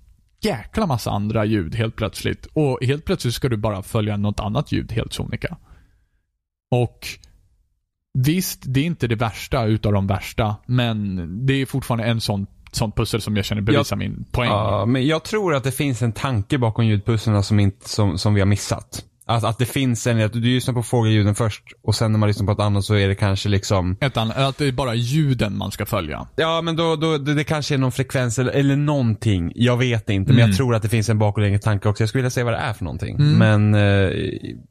[0.41, 2.45] jäkla massa andra ljud helt plötsligt.
[2.53, 5.57] Och helt plötsligt ska du bara följa något annat ljud helt sonika.
[6.71, 7.07] Och
[8.13, 12.47] visst, det är inte det värsta utav de värsta, men det är fortfarande en sån,
[12.71, 14.49] sån pussel som jag känner bevisar min poäng.
[14.49, 18.33] Ja, men jag tror att det finns en tanke bakom ljudpusslarna som, inte, som, som
[18.33, 19.05] vi har missat.
[19.25, 22.27] Att, att det finns en, att du lyssnar på fågelljuden först och sen när man
[22.27, 24.95] lyssnar på ett annat så är det kanske liksom Ett annat, att det är bara
[24.95, 26.27] ljuden man ska följa.
[26.35, 29.51] Ja men då, då det, det kanske är någon frekvens eller, eller någonting.
[29.55, 30.49] Jag vet inte men Mm.
[30.49, 32.01] jag tror att det finns en bakomliggande tanke också.
[32.03, 33.37] Jag skulle vilja se vad det är för någonting.
[33.37, 33.81] Men eh,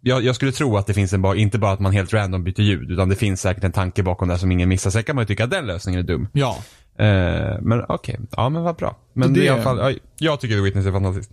[0.01, 2.45] jag, jag skulle tro att det finns en, ba- inte bara att man helt random
[2.45, 4.91] byter ljud utan det finns säkert en tanke bakom det som ingen missar.
[4.91, 6.29] Sen kan man ju tycka att den lösningen är dum.
[6.33, 6.59] Ja.
[6.99, 8.97] Eh, men okej, ja men vad bra.
[9.15, 11.31] Men Det- i alla fall, ja, jag tycker The Witness är fantastiskt.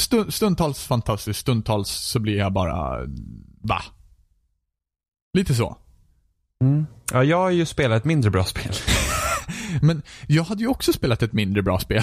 [0.00, 3.06] Stund, stundtals fantastiskt, stundtals så blir jag bara,
[3.62, 3.82] va?
[5.32, 5.76] Lite så.
[7.12, 8.72] Ja, jag har ju spelat ett mindre bra spel.
[9.82, 12.02] Men jag hade ju också spelat ett mindre bra spel.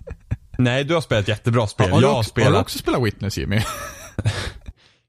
[0.58, 1.90] Nej, du har spelat jättebra spel.
[1.90, 3.62] Har du jag har också, har du spelat, också spelat Witness Jimmy?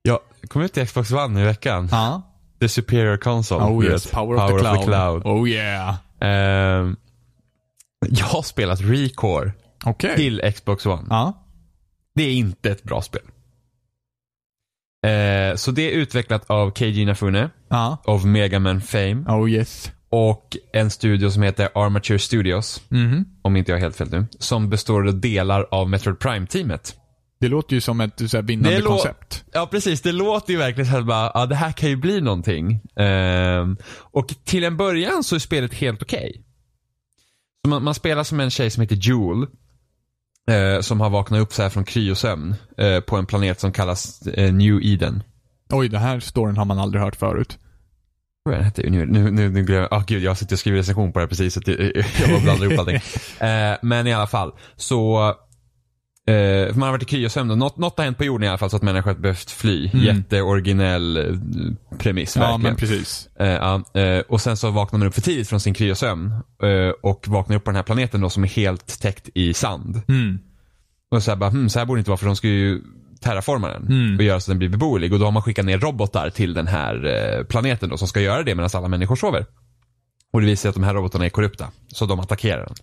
[0.02, 1.88] jag kom ut till Xbox One i veckan.
[1.92, 2.22] Ja.
[2.60, 3.64] The Superior Console.
[3.64, 4.12] Oh yes, vet.
[4.12, 5.26] power, of, the cloud.
[5.26, 5.96] Oh yeah.
[6.20, 6.96] Ehm,
[8.10, 9.52] jag har spelat Recore
[9.86, 10.16] Okej.
[10.16, 11.08] till Xbox One.
[11.10, 11.41] Ja.
[12.16, 13.22] Det är inte ett bra spel.
[15.08, 17.98] Eh, så det är utvecklat av Keiji Inafune, Ja.
[18.06, 19.92] av Mega Man Fame Oh yes.
[20.10, 23.26] och en studio som heter Armature Studios, Mhm.
[23.42, 26.96] om inte jag har helt fel nu, som består av delar av Metroid Prime-teamet.
[27.40, 29.44] Det låter ju som ett så här, vinnande Det koncept.
[29.54, 32.22] Ja precis, det låter ju verkligen så här bara, ja det här kan ju bli
[32.22, 32.82] någonting.
[32.96, 36.44] Ehm, och till en början så är spelet helt okej.
[37.66, 39.48] Så man, man spelar som en tjej som heter Jewel.
[40.50, 44.22] Eh, som har vaknat upp så här från kryosömn eh, på en planet som kallas
[44.22, 45.24] eh, New Eden.
[45.70, 47.58] Oj, den här storyn har man aldrig hört förut.
[48.44, 48.90] Vad är den hette?
[48.90, 49.94] Nu, nu, nu, nu glömmer jag.
[49.94, 51.54] Ah, gud, jag sitter och skriver recension på det här precis.
[51.54, 53.00] Så jag, jag bara blandar ihop allting.
[53.48, 55.34] Eh, men i alla fall, så
[56.28, 57.52] eh, man har varit i kryosömn.
[57.52, 59.52] och Något, något har hänt på jorden i alla fall så att människor har behövt
[59.52, 59.90] fly.
[59.94, 60.06] Mm.
[60.06, 61.36] Jätteoriginell eh,
[61.98, 62.62] premiss Ja, verkligen.
[62.62, 63.30] men precis.
[63.40, 66.32] Eh, eh, och sen så vaknar man upp för tidigt från sin kryosömn.
[66.64, 70.02] eh, och vaknar upp på den här planeten då som är helt täckt i sand.
[70.08, 70.40] Mm.
[71.12, 72.82] Och så här bara, hmm, så här borde det inte vara för de ska ju
[73.22, 74.18] terraforma den Mm.
[74.18, 75.14] och göra så att den blir beboelig.
[75.14, 77.06] Och då har man skickat ner robotar till den här
[77.40, 79.46] eh, planeten då som ska göra det medan alla människor sover.
[80.34, 81.68] Och det visar sig att de här robotarna är korrupta.
[81.88, 82.76] Så de attackerar den.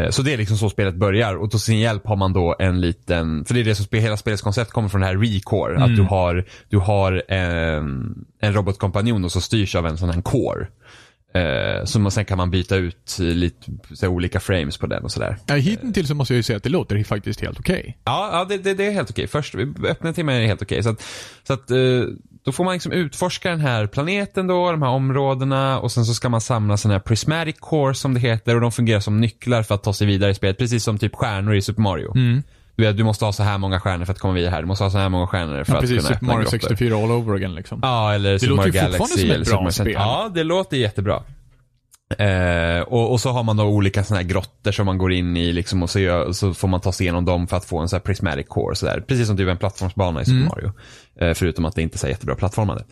[0.00, 2.56] Eh, Så det är liksom så spelet börjar och till sin hjälp har man då
[2.58, 5.76] en liten, för det är det som hela spelets koncept kommer från det här Recore.
[5.76, 5.96] Att Mm.
[5.96, 10.66] du har, du har en, en robotkompanjon då som styrs av en sån här core.
[11.34, 15.12] Eh, så man, sen kan man byta ut lite så olika frames på den och
[15.12, 15.36] sådär.
[15.46, 17.98] Ja, hittills så måste jag ju säga att det låter faktiskt helt okej.
[18.04, 19.26] Ja, ja det, det, det är helt okej.
[19.26, 19.54] Först,
[19.88, 20.82] öppna timmen är helt okej.
[20.82, 21.02] Så, att,
[21.46, 21.76] så att, eh,
[22.44, 26.14] då får man liksom utforska den här planeten då, de här områdena och sen så
[26.14, 29.62] ska man samla sådana här prismatic cores som det heter och de fungerar som nycklar
[29.62, 30.58] för att ta sig vidare i spelet.
[30.58, 32.12] Precis som typ stjärnor i Super Mario.
[32.16, 32.42] Mm.
[32.76, 34.60] Du, vet, du måste ha så här många stjärnor för att komma vidare här.
[34.62, 35.96] Du måste ha så här många stjärnor för Ja, att precis.
[36.06, 36.58] kunna Super Mario grottor.
[36.58, 37.78] 64 all over again liksom.
[37.82, 39.50] Ja, eller Super låter Mario ju fortfarande Galaxy.
[39.50, 39.92] som ett bra Super spel.
[39.92, 41.22] Ja, det låter jättebra.
[42.18, 45.36] Eh, och, och så har man då olika såna här grottor som man går in
[45.36, 47.78] i liksom och så, gör, så får man ta sig igenom dem för att få
[47.78, 48.76] en sån här prismatic core.
[48.76, 49.00] Så där.
[49.00, 50.48] Precis som typ en plattformsbana i Super Mm.
[50.48, 50.72] Mario.
[51.20, 52.84] Eh, förutom att det inte är så jättebra plattformande.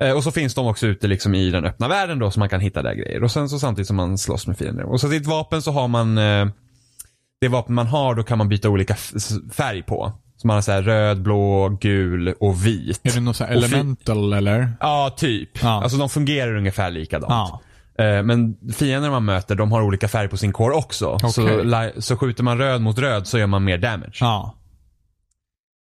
[0.00, 2.48] Eh, och så finns de också ute liksom i den öppna världen då så man
[2.48, 3.22] kan hitta där grejer.
[3.24, 4.84] Och sen så samtidigt som man slåss med fiender.
[4.84, 6.46] Och så sitt vapen så har man eh,
[7.40, 8.94] det vapen man har då kan man byta olika
[9.52, 10.12] färg på.
[10.36, 13.00] Så man har så här röd, blå, gul och vit.
[13.02, 14.72] Är det något så elemental eller?
[14.80, 15.62] Ja, typ.
[15.62, 15.82] Ja.
[15.82, 17.30] Alltså de fungerar ungefär likadant.
[17.30, 17.60] Ja.
[17.98, 21.18] Eh, Men fienderna man möter, de har olika färg på sin core också.
[21.18, 21.64] Så, Okej.
[21.64, 24.16] li- så skjuter man röd mot röd så gör man mer damage.
[24.20, 24.54] Ja.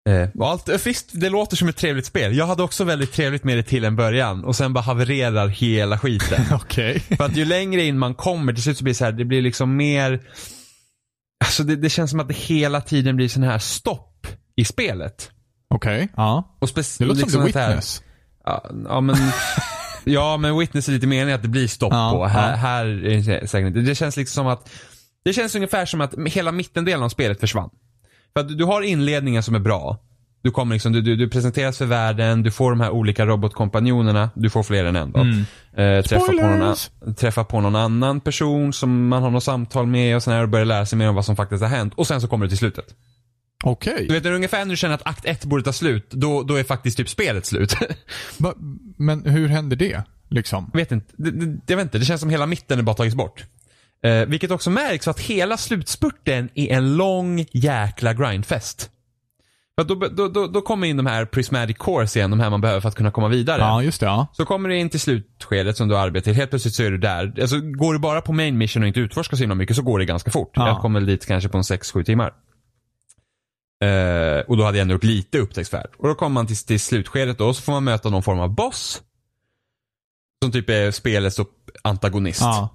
[0.08, 2.36] Eh, allt, eh, visst, det låter som ett trevligt spel.
[2.36, 5.98] Jag hade också väldigt trevligt med det till en början och sen bara havererar hela
[5.98, 6.44] skiten.
[6.52, 7.00] Okej.
[7.00, 9.24] För att ju längre in man kommer, till slut så blir det så här, det
[9.24, 10.20] blir liksom mer
[11.44, 15.30] Alltså det, det känns som att det hela tiden blir sån här stopp i spelet.
[15.74, 16.08] Okej.
[16.16, 16.56] Ja.
[16.60, 18.02] Och Det låter liksom som The att det här- Witness.
[18.44, 19.16] Ja, ja men
[20.12, 22.26] Ja, men Witness är lite meningen att det blir stopp Ja, på.
[22.26, 22.56] Här, ja.
[22.56, 23.80] här är det säkert inte.
[23.80, 24.70] Det känns liksom som att
[25.24, 27.70] det känns ungefär som att hela mittendelen av spelet försvann.
[28.32, 29.98] För att du, har inledningen som är bra.
[30.42, 34.30] Du kommer liksom, du, du, du presenteras för världen, du får de här olika robotkompanjonerna.
[34.34, 35.20] Du får fler än en då.
[35.20, 35.38] Mm.
[35.76, 36.74] Eh, träffa, på någon,
[37.14, 40.48] träffa på någon annan person som man har något samtal med och sen här och
[40.48, 41.92] börjar lära sig mer om vad som faktiskt har hänt.
[41.96, 42.94] Och sen så kommer du till slutet.
[43.64, 44.06] Okej.
[44.08, 46.64] Du vet ungefär när du känner att akt 1 borde ta slut, då, då är
[46.64, 47.74] faktiskt typ spelet slut.
[48.38, 48.54] Va-
[48.96, 50.02] Men hur händer det?
[50.30, 50.70] Liksom?
[50.74, 53.16] vet inte, det, det, jag vet inte, det känns som hela mitten är bara tagits
[53.16, 53.44] bort.
[54.04, 58.90] Eh, vilket också märks att hela slutspurten är en lång jäkla grindfest.
[59.78, 62.60] För då, då, då, då kommer in de här prismatic cores igen, de här man
[62.60, 63.60] behöver för att kunna komma vidare.
[63.62, 64.06] Ja, just det.
[64.06, 64.26] Ja.
[64.32, 66.34] Så kommer du in till slutskedet som du arbetar till.
[66.34, 67.34] Helt plötsligt så är du där.
[67.40, 69.98] Alltså, går du bara på main mission och inte utforskar så himla mycket så går
[69.98, 70.50] det ganska fort.
[70.54, 70.68] Ja.
[70.68, 72.32] Jag kommer dit kanske på en 6-7 timmar.
[73.84, 75.90] Eh, och då hade jag ändå gjort lite upptäcktsfärd.
[75.98, 78.40] Och då kommer man till, till slutskedet då och så får man möta någon form
[78.40, 79.02] av boss.
[80.42, 82.40] Som typ är spelets upp- antagonist.
[82.40, 82.74] ja.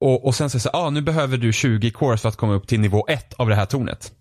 [0.00, 2.68] Och, och sen så säger ah, nu behöver du 20 cores för att komma upp
[2.68, 4.12] till nivå 1 av det här tornet.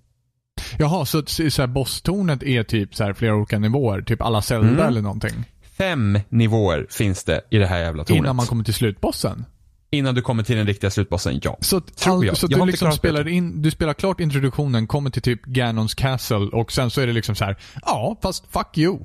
[0.78, 4.02] Jaha, så, så så här, bosstornet är typ så här, flera olika nivåer?
[4.02, 4.86] Typ alla Zelda Mm.
[4.86, 5.44] eller någonting?
[5.78, 8.20] Fem nivåer finns det i det här jävla tornet.
[8.24, 9.46] Innan man kommer till slutbossen?
[9.98, 11.58] Innan du kommer till den riktiga slutbossen, ja.
[11.62, 12.38] Så, Tror jag.
[12.38, 16.38] så Jag du liksom spelar in, du spelar klart introduktionen, kommer till typ Ganons Castle
[16.38, 19.00] och sen så är det liksom så här, ja fast fuck you.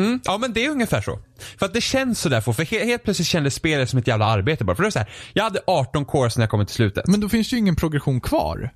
[0.00, 1.18] Mm, ja men det är ungefär så.
[1.58, 4.24] För att det känns sådär, för, för he- helt plötsligt kändes spelet som ett jävla
[4.26, 4.76] arbete bara.
[4.76, 7.06] För det är så här, jag hade 18 cores när jag kom till slutet.
[7.06, 8.70] Men då finns det ju ingen progression kvar.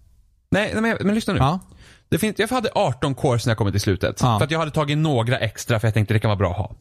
[0.50, 1.38] Nej, nej men, men lyssna nu.
[1.38, 1.60] Ja.
[2.08, 4.18] Det finns, jag hade 18 cores när jag kom till slutet.
[4.22, 4.38] Ja.
[4.38, 6.56] För att jag hade tagit några extra för jag tänkte det kan vara bra att
[6.56, 6.74] ha.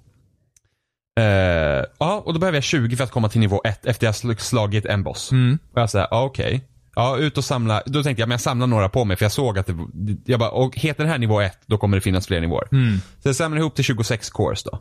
[1.20, 4.14] Eh, ja, och då behöver jag 20 för att komma till nivå 1 efter jag
[4.14, 5.32] sl- slagit en boss.
[5.32, 5.60] Mm.
[5.74, 6.66] Och jag säger, ja okej.
[6.96, 7.84] Ja, ut och samla.
[7.86, 10.40] Då tänkte jag, men jag samlar några på mig för jag såg att det, jag
[10.40, 12.68] bara, och heter den här nivå 1, då kommer det finnas fler nivåer.
[12.72, 12.98] Mm.
[13.24, 14.80] Så jag samlar ihop till 26 cores då.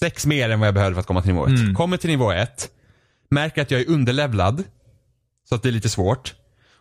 [0.00, 1.50] Sex mer än vad jag behövde för att komma till nivå 1.
[1.50, 1.74] Mm.
[1.74, 2.68] Kommer till nivå 1.
[3.30, 4.64] Märker att jag är underlevlad.
[5.48, 6.34] Så att det är lite svårt.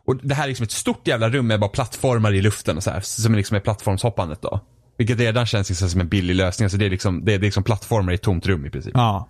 [0.06, 2.84] Och det här är liksom ett stort jävla rum med bara plattformar i luften och
[2.84, 3.02] så här.
[3.02, 4.60] Som liksom är plattformshoppandet då.
[5.02, 6.66] Vilket redan känns liksom som en billig lösning.
[6.66, 8.92] Alltså det är liksom, det är liksom plattformar i ett tomt rum i princip.
[8.96, 9.30] Ja.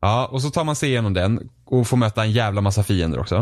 [0.00, 3.18] Ja, och så tar man sig igenom den och får möta en jävla massa fiender
[3.18, 3.36] också.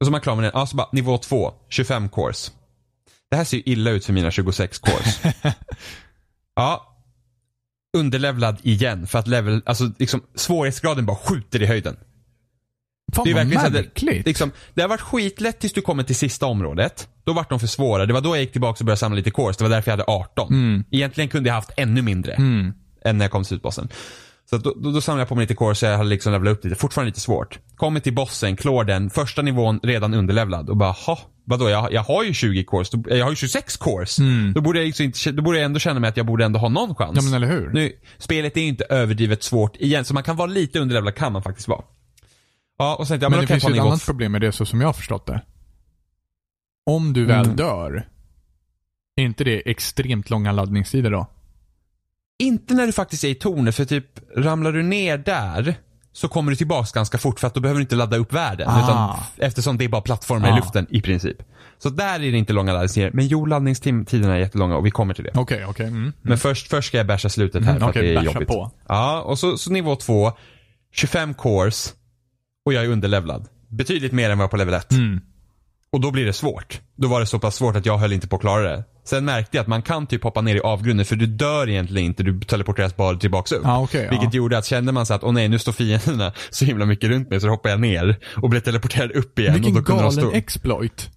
[0.00, 0.50] Och så är man klar med den.
[0.54, 2.52] Ja, så bara nivå 2, 25 cores.
[3.30, 5.20] Det här ser ju illa ut för mina 26 cores.
[6.56, 6.96] ja.
[7.96, 11.96] Underlevlad igen för att level, alltså liksom svårighetsgraden bara skjuter i höjden.
[13.14, 14.24] Fan Det är vad verkligen så att märkligt.
[14.24, 17.08] det, liksom, det har varit skitlätt tills du kommer till sista området.
[17.30, 18.06] Då vart de för svåra.
[18.06, 19.56] Det var då jag gick tillbaka och började samla lite cores.
[19.56, 20.48] Det var därför jag hade 18.
[20.54, 20.84] Mm.
[20.90, 22.72] Egentligen kunde jag haft ännu mindre Mm.
[23.04, 23.88] än när jag kom till slutbossen.
[24.50, 26.52] Så då, då, då samlade jag på mig lite core så jag hade liksom levlat
[26.52, 26.76] upp lite.
[26.76, 27.58] Fortfarande lite svårt.
[27.76, 32.02] Kommer till bossen, klår den, första nivån redan underlevlad och bara ha, vadå jag, jag
[32.02, 34.18] har ju 20 cores, jag har ju 26 cores.
[34.18, 34.52] Mm.
[34.52, 36.58] Då, borde jag liksom inte, då borde jag ändå känna mig att jag borde ändå
[36.58, 37.16] ha någon chans.
[37.16, 37.70] Ja men eller hur?
[37.72, 41.32] Nu, spelet är ju inte överdrivet svårt igen, så man kan vara lite underlevlad kan
[41.32, 41.82] man faktiskt vara.
[42.78, 44.66] Ja, och sen jag, men men det finns ju ett annat problem med det så
[44.66, 45.42] som jag har förstått det.
[46.90, 47.56] Om du väl Mm.
[47.56, 48.08] dör,
[49.16, 51.26] är inte det extremt långa laddningstider då?
[52.38, 55.74] Inte när du faktiskt är i tornet, för typ ramlar du ner där
[56.12, 58.68] så kommer du tillbaks ganska fort för att då behöver du inte ladda upp världen.
[58.68, 58.82] Ah.
[58.84, 60.56] Utan, eftersom det är bara plattformar i Ah.
[60.56, 61.36] luften i princip.
[61.78, 63.10] Så där är det inte långa laddningstider.
[63.14, 65.30] Men jo, laddningstiderna är jättelånga och vi kommer till det.
[65.34, 65.86] Okej, okej.
[65.86, 66.12] Mm.
[66.22, 68.48] Men först, först ska jag basha slutet här Mm, för okej, att det är jobbigt.
[68.48, 68.70] på.
[68.88, 70.32] Ja, och så, så nivå två
[70.92, 71.94] 25 cores
[72.64, 73.48] och jag är underlevlad.
[73.68, 74.92] Betydligt mer än vad jag är på level 1.
[74.92, 75.20] Mm.
[75.92, 76.80] Och då blir det svårt.
[76.96, 78.84] Då var det så pass svårt att jag höll inte på att klara det.
[79.04, 82.06] Sen märkte jag att man kan typ hoppa ner i avgrunden för du dör egentligen
[82.06, 83.62] inte, du teleporteras bara tillbaks upp.
[83.64, 84.08] Ja, okej.
[84.10, 84.36] Vilket ja.
[84.36, 87.30] gjorde att kände man så att, åh nej nu står fienderna så himla mycket runt
[87.30, 89.54] mig så hoppar jag ner och blev teleporterad upp igen.
[89.54, 90.32] Vilken och då kunde de galen stå...
[90.32, 91.10] exploit.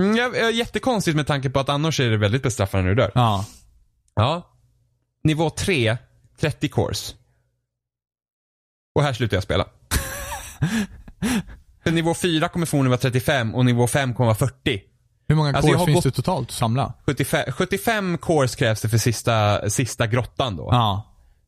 [0.00, 3.12] Mm, ja, jättekonstigt med tanke på att annars är det väldigt bestraffande när du dör.
[3.14, 3.44] Ja.
[4.14, 4.54] Ja.
[5.24, 5.96] Nivå 3,
[6.40, 7.14] 30 cores.
[8.94, 9.66] Och här slutar jag spela.
[11.90, 14.80] Nivå 4 kommer förmodligen vara 35 och nivå 5 kommer vara 40.
[15.28, 16.92] Hur många Alltså, cores finns gått- det totalt att samla?
[17.06, 20.68] 75, 75 cores krävs det för sista, sista grottan då.
[20.72, 21.04] Ja.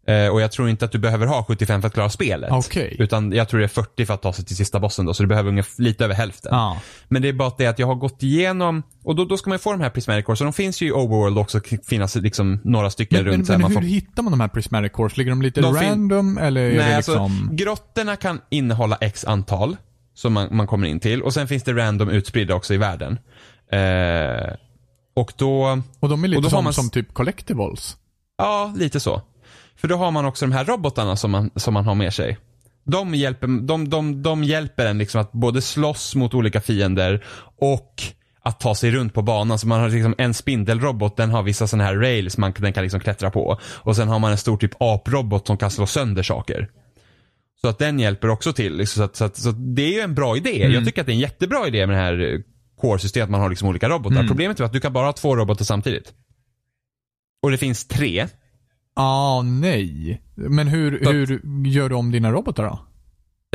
[0.06, 2.50] Eh, och jag tror inte att du behöver ha 75 för att klara spelet.
[2.52, 2.96] Okej.
[2.98, 5.22] Utan jag tror det är 40 för att ta sig till sista bossen då, så
[5.22, 6.50] du behöver ungefär lite över hälften.
[6.54, 6.80] Ja.
[7.08, 9.58] Men det är bara det att jag har gått igenom, och då, då ska man
[9.58, 12.90] få de här prismatic cores, och de finns ju i overworld också, finnas liksom några
[12.90, 13.46] stycken Men, men, runt.
[13.46, 15.16] så här, men hur får- hittar man de här prismatic cores?
[15.16, 17.48] Ligger de lite De random eller är Nej, det alltså, liksom...
[17.52, 19.76] grottorna kan innehålla x antal
[20.20, 23.18] som man, man kommer in till och sen finns det random utspridda också i världen.
[23.72, 24.54] Eh,
[25.14, 27.96] och då, och de är lite då som, man som typ collectibles?
[28.38, 29.22] ja lite så.
[29.76, 32.38] För då har man också de här robotarna som man, som man har med sig.
[32.84, 37.24] De hjälper, de, de, de hjälper en liksom att både slåss mot olika fiender
[37.60, 38.02] och
[38.42, 39.58] att ta sig runt på banan.
[39.58, 42.82] Så man har liksom en spindelrobot, den har vissa sådana här rails man, den kan
[42.82, 43.60] liksom klättra på.
[43.62, 46.68] Och sen har man en stor typ aprobot som kan slå sönder saker.
[47.60, 48.76] Så att den hjälper också till.
[48.76, 50.62] Liksom, så, att, så, att, så att det är ju en bra idé.
[50.62, 50.72] Mm.
[50.74, 52.40] Jag tycker att det är en jättebra idé med det här eh,
[52.80, 54.16] core-systemet, att man har liksom olika robotar.
[54.16, 54.28] Mm.
[54.28, 56.12] Problemet är att du kan bara ha två robotar samtidigt.
[57.42, 58.26] Och det finns tre.
[58.94, 60.22] Ah, nej.
[60.34, 62.86] Men hur, Så- hur gör du om dina robotar då?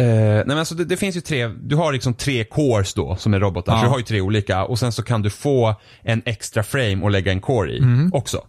[0.04, 3.16] Eh, nej men alltså det, det finns ju tre, du har liksom tre cores då
[3.16, 3.74] som är robotar.
[3.74, 3.80] Ja.
[3.80, 6.98] Så du har ju tre olika och sen så kan du få en extra frame
[7.04, 8.14] och lägga en core i Mm.
[8.14, 8.42] också.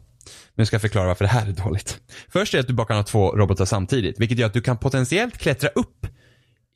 [0.56, 2.00] Nu ska jag förklara varför det här är dåligt.
[2.28, 4.20] Först är det att du bara kan ha två robotar samtidigt.
[4.20, 6.06] Vilket gör att du kan potentiellt klättra upp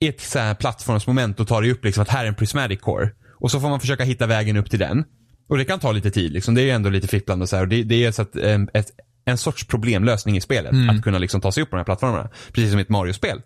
[0.01, 2.81] i ett så här plattformsmoment och ta dig upp liksom att här är en prismatic
[2.81, 3.11] core.
[3.39, 5.05] Och så får man försöka hitta vägen upp till den.
[5.49, 6.55] Och det kan ta lite tid liksom.
[6.55, 7.63] Det är ju ändå lite fipplande och så här.
[7.63, 8.91] Och det, det är så att, eh, ett,
[9.25, 10.73] en sorts problemlösning i spelet.
[10.91, 12.29] Att kunna liksom ta sig upp på de här plattformarna.
[12.53, 13.43] Precis som i ett Mario-spel.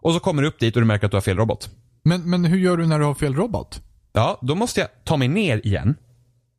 [0.00, 1.70] Och så kommer du upp dit och du märker att du har fel robot.
[2.04, 3.82] Men, men hur gör du när du har fel robot?
[4.12, 5.94] Ja, då måste jag ta mig ner igen.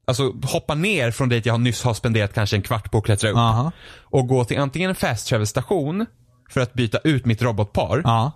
[0.09, 3.29] Alltså hoppa ner från dit jag nyss har spenderat kanske en kvart på att klättra
[3.29, 3.37] upp.
[3.37, 3.71] Aha.
[4.01, 6.05] Och gå till antingen en fast travel station
[6.49, 8.01] för att byta ut mitt robotpar.
[8.03, 8.31] Ja.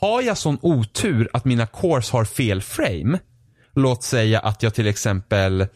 [0.00, 3.18] Har jag sån otur att mina cores har fel frame.
[3.74, 5.66] Låt säga att jag till exempel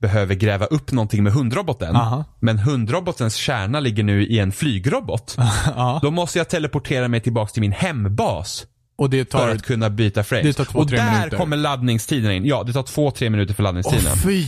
[0.00, 1.96] behöver gräva upp någonting med hundroboten.
[1.96, 2.24] Aha.
[2.40, 5.36] Men hundrobotens kärna ligger nu i en flygrobot.
[6.02, 8.66] Då måste jag teleportera mig tillbaks till min hembas.
[8.98, 9.48] Och det För tar...
[9.48, 10.44] att kunna byta frames.
[10.44, 11.36] Det tar två, och där minuter.
[11.36, 12.44] kommer laddningstiden in.
[12.44, 14.16] Ja, det tar två, tre minuter för Åh laddningstiden.
[14.16, 14.44] fy.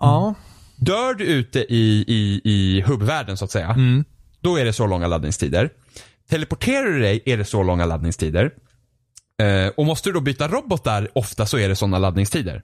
[0.00, 0.34] Ja.
[0.76, 3.68] Dör du ute i, i, i hubbvärlden så att säga.
[3.68, 4.04] Mm.
[4.40, 5.70] Då är det så långa laddningstider.
[6.28, 8.50] Teleporterar du dig är det så långa laddningstider.
[9.42, 12.62] Eh, och måste du då byta robotar ofta så är det sådana laddningstider.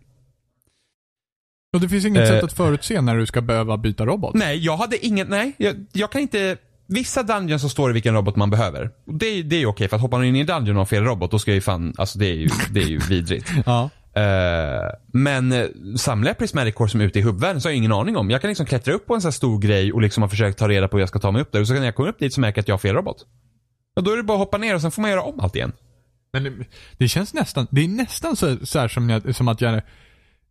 [1.74, 2.28] Och det finns inget Eh.
[2.28, 4.34] sätt att förutse när du ska behöva byta robot?
[4.34, 5.52] Nej, jag hade ingen, nej.
[5.56, 6.56] Jag, jag kan inte,
[6.86, 8.90] vissa dungeons så står det vilken robot man behöver.
[9.04, 10.80] Det, är- det är ju okej för att hoppar man in i en dungeon och
[10.80, 12.98] har fel robot då ska jag ju fan, alltså det är ju, det är ju
[12.98, 13.50] vidrigt.
[13.66, 13.90] Ja.
[14.14, 17.78] Eh, men eh, samlar jag Prismatic Core som är ute i hubbvärlden så har jag
[17.78, 18.30] ingen aning om.
[18.30, 20.58] Jag kan liksom klättra upp på en sån här stor grej och liksom ha försökt
[20.58, 21.60] ta reda på hur jag ska ta mig upp där.
[21.60, 23.26] Och så kan jag komma upp dit så märker jag att jag har fel robot.
[23.96, 25.56] Och då är det bara att hoppa ner och sen får man göra om allt
[25.56, 25.72] igen.
[26.32, 26.52] Men det,
[26.98, 29.82] det känns nästan, det är nästan så, så här som, jag, som att jag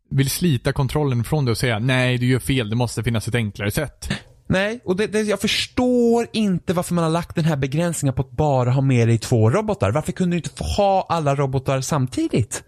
[0.10, 3.36] vill slita kontrollen från det och säga nej, du gör fel, det måste finnas ett
[3.36, 4.10] enklare sätt.
[4.48, 8.22] Nej, och det, det, jag förstår inte varför man har lagt den här begränsningen på
[8.22, 9.92] att bara ha med dig två robotar.
[9.92, 12.64] Varför kunde du inte få ha alla robotar samtidigt?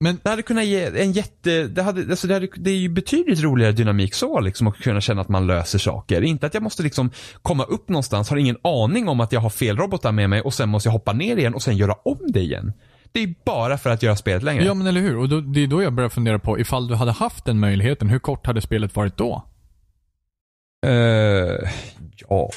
[0.00, 2.88] Men Det hade kunnat ge en jätte, det, hade, alltså det, hade, det är ju
[2.88, 6.22] betydligt roligare dynamik så liksom och kunna känna att man löser saker.
[6.22, 7.10] Inte att jag måste liksom
[7.42, 10.54] komma upp någonstans, har ingen aning om att jag har fel robotar med mig och
[10.54, 12.72] sen måste jag hoppa ner igen och sen göra om det igen.
[13.12, 14.64] Det är bara för att göra spelet längre.
[14.64, 15.16] Ja men eller hur?
[15.16, 18.08] Och då, det är då jag börjar fundera på, ifall du hade haft den möjligheten,
[18.08, 19.44] hur kort hade spelet varit då?
[20.86, 21.70] Eh,
[22.28, 22.50] ja,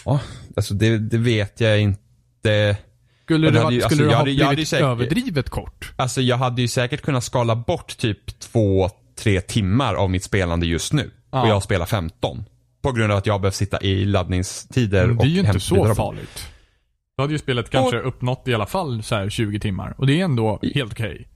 [0.56, 2.78] alltså det, det vet jag inte.
[3.30, 5.94] Skulle det, det ha, hade ju- skulle alltså, det ha hade- blivit säkert- överdrivet kort?
[5.96, 10.66] Alltså jag hade ju säkert kunnat skala bort typ två, tre timmar av mitt spelande
[10.66, 11.12] just nu.
[11.32, 11.42] Ja.
[11.42, 12.44] Och jag spelar 15.
[12.82, 15.96] På grund av att jag behöver sitta i laddningstider och det är ju inte så
[15.96, 16.48] farligt.
[17.18, 19.96] Du hade ju spelet kanske uppnått i alla fall så här 20 timmar.
[19.98, 21.28] Och det är ändå helt okej.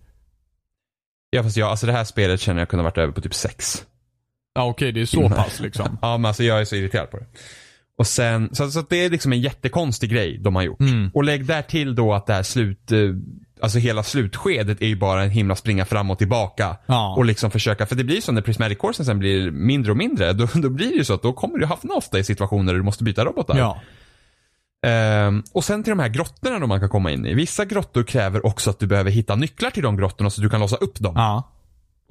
[1.29, 3.85] Ja fast jag, alltså det här spelet känner jag kunde varit över på typ sex.
[4.55, 5.97] Ja okej, det är så pass liksom.
[6.01, 7.25] Ja men alltså jag är så irriterad på det.
[7.97, 10.79] Och sen, så, så det är liksom en jättekonstig grej de har gjort.
[10.79, 11.11] Mm.
[11.13, 12.99] Och lägg där till då att det här slut, eh,
[13.61, 16.77] alltså hela slutskedet är ju bara en himla springa fram och tillbaka.
[16.85, 17.15] Ja.
[17.17, 20.33] Och liksom försöka, för det blir så när Prismatic Coursen sen blir mindre och mindre,
[20.33, 22.77] då, då blir det ju så att då kommer du hamna ofta i situationer där
[22.77, 23.57] du måste byta robotar.
[23.57, 23.81] Ja.
[24.85, 27.33] Ehm, och sen till de här grottorna då man kan komma in i.
[27.33, 30.49] Vissa grottor kräver också att du behöver hitta nycklar till de grottorna så att du
[30.49, 31.13] kan låsa upp dem.
[31.15, 31.52] Ja.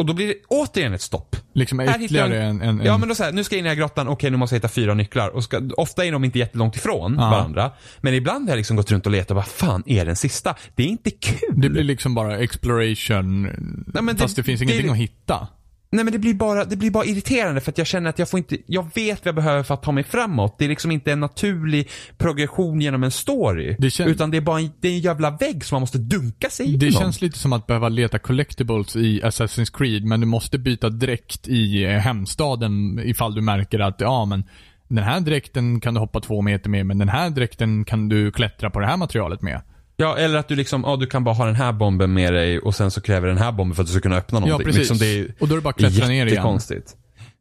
[0.02, 1.36] Och då blir det återigen ett stopp.
[1.54, 2.86] Liksom Här ytterligare jag- en, en, en...
[2.86, 4.54] Ja men då säger nu ska jag in i den här grottan, okej nu måste
[4.54, 5.28] jag hitta fyra nycklar.
[5.28, 7.30] Och ska, ofta är de inte jättelångt ifrån Ja.
[7.30, 7.70] varandra.
[8.00, 10.54] Men ibland har jag liksom gått runt och letat, vad fan är den sista?
[10.74, 11.38] Det är inte kul.
[11.56, 13.42] Det blir liksom bara exploration,
[13.86, 15.48] men det- fast det, finns det- ingenting att hitta.
[15.94, 18.30] Nej men det blir, bara, det blir bara irriterande för att jag känner att jag
[18.30, 20.58] får inte, jag vet vad jag behöver för att ta mig framåt.
[20.58, 21.88] Det är liksom inte en naturlig
[22.18, 23.76] progression genom en story.
[23.78, 25.98] Det kän- utan det är bara en, det är en jävla vägg som man måste
[25.98, 26.86] dunka sig igenom.
[26.86, 30.88] Det känns lite som att behöva leta collectibles i Assassin's Creed, men du måste byta
[30.88, 34.44] dräkt i eh, hemstaden ifall du märker att, ja men
[34.88, 38.30] den här dräkten kan du hoppa två meter med, men den här dräkten kan du
[38.32, 39.60] klättra på det här materialet med.
[40.02, 42.58] Ja, eller att du liksom, ja du kan bara ha den här bomben med dig
[42.58, 44.66] och sen så kräver den här bomben för att du ska kunna öppna någonting.
[44.66, 44.90] Ja, precis.
[44.90, 46.28] Liksom är och då är det bara att klättra ner igen.
[46.28, 46.96] jättekonstigt.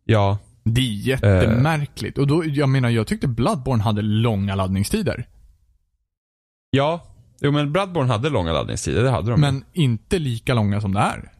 [0.05, 0.37] Ja.
[0.63, 2.17] Det är jättemärkligt.
[2.17, 5.27] Och då, jag menar, jag tyckte Bloodborne hade långa laddningstider.
[6.69, 7.07] Ja.
[7.41, 9.41] Jo men Bloodborne hade långa laddningstider, det hade de.
[9.41, 11.31] Men inte lika långa som det här.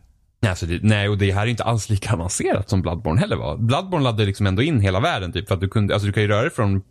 [0.41, 3.35] Nej, alltså det, nej, och det här är inte alls lika avancerat som Bloodborne heller
[3.35, 3.57] var.
[3.57, 6.23] Bloodborne laddade liksom ändå in hela världen typ för att du kunde, alltså du kan
[6.23, 6.81] ju röra dig från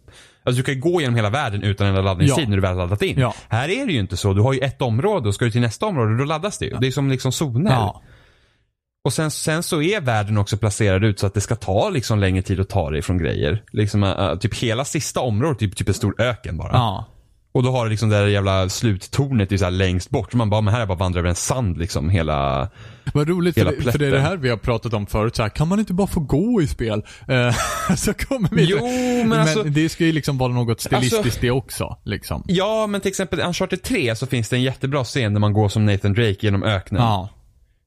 [0.45, 2.49] Alltså du kan ju gå genom hela världen utan en laddningstid Ja.
[2.49, 3.19] när du väl laddat in.
[3.19, 3.35] Ja.
[3.49, 4.33] Här är det ju inte så.
[4.33, 6.77] Du har ju ett område och ska du till nästa område då laddas det ju.
[6.81, 7.71] Det är som liksom zoner.
[7.71, 8.03] Ja.
[9.05, 12.19] Och sen, sen så är världen också placerad ut så att det ska ta liksom
[12.19, 13.63] längre tid att ta dig från grejer.
[13.73, 17.05] Liksom, uh, typ hela sista området, typ, typ en stor öken bara.
[17.53, 20.31] Och då har du liksom det där jävla sluttornet är så längst bort.
[20.31, 22.69] Så man bara, men här är bara vandrar över en sand liksom hela...
[23.15, 25.37] Vad roligt, Hela för det, för det är det här vi har pratat om förut.
[25.37, 27.03] Så här, kan man inte bara få gå i spel?
[27.29, 27.55] Eh,
[27.97, 28.79] så kommer vi Jo,
[29.29, 31.97] men alltså- det ska ju liksom vara något stilistiskt det också.
[32.05, 32.45] Liksom.
[32.47, 35.53] Ja, men till exempel i Uncharted 3 så finns det en jättebra scen där man
[35.53, 37.03] går som Nathan Drake genom öknen.
[37.03, 37.29] Ja.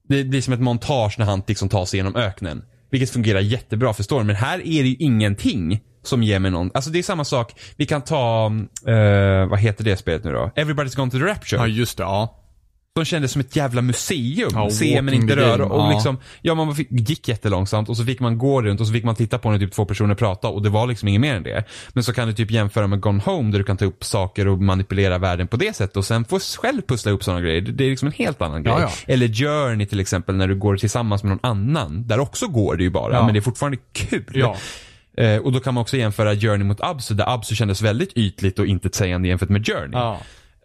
[0.08, 2.62] Det blir som ett montage när han liksom tar sig genom öknen.
[2.90, 4.26] Vilket fungerar jättebra för storyn.
[4.26, 6.70] Men här är det ju ingenting som ger mig någon.
[6.74, 7.54] Alltså det är samma sak.
[7.76, 8.52] Vi kan ta,
[8.86, 10.50] eh, vad heter det spelet nu då?
[10.56, 11.60] Everybody's Gone to the Rapture.
[11.60, 12.02] ja, just det.
[12.02, 12.40] Ja.
[12.96, 14.50] Som kändes som ett jävla museum.
[14.54, 15.64] Ja, Se men inte röra.
[15.66, 15.90] Och ja.
[15.90, 19.04] liksom, ja man fick, gick jättelångsamt och så fick man gå runt och så fick
[19.04, 21.42] man titta på när typ två personer prata och det var liksom inget mer än
[21.42, 21.64] det.
[21.92, 24.48] Men så kan du typ jämföra med Gone Home där du kan ta upp saker
[24.48, 27.60] och manipulera världen på det sättet och sen få själv pussla upp sådana grejer.
[27.60, 28.74] Det är liksom en helt annan grej.
[28.74, 29.12] Ja, ja.
[29.14, 32.06] Eller Journey till exempel när du går tillsammans med någon annan.
[32.06, 34.24] Där också går det ju bara, men det är fortfarande kul.
[35.16, 38.58] Eh, och då kan man också jämföra Journey mot Absu där Absu kändes väldigt ytligt
[38.58, 39.90] och intetsägande jämfört med Journey.
[40.00, 40.20] Ja.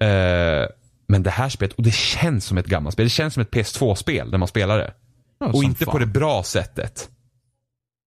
[0.07, 0.67] Eh,
[1.07, 3.05] men det här spelet, och det känns som ett gammalt spel.
[3.05, 4.93] Det känns som ett PS2-spel när man spelar det.
[5.39, 5.91] Ja, och inte fan.
[5.91, 7.09] på det bra sättet.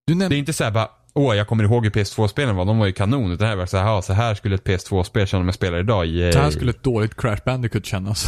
[0.06, 2.86] Det är inte så här bara, åh jag kommer ihåg hur PS2-spelen var, de var
[2.86, 3.32] ju kanon.
[3.32, 5.54] Utan det här var så här, "Ja, så här skulle ett PS2-spel kännas om jag
[5.54, 6.06] spelar idag.
[6.06, 6.32] Yay.
[6.32, 8.26] så här skulle ett dåligt Crash Bandicoot kännas.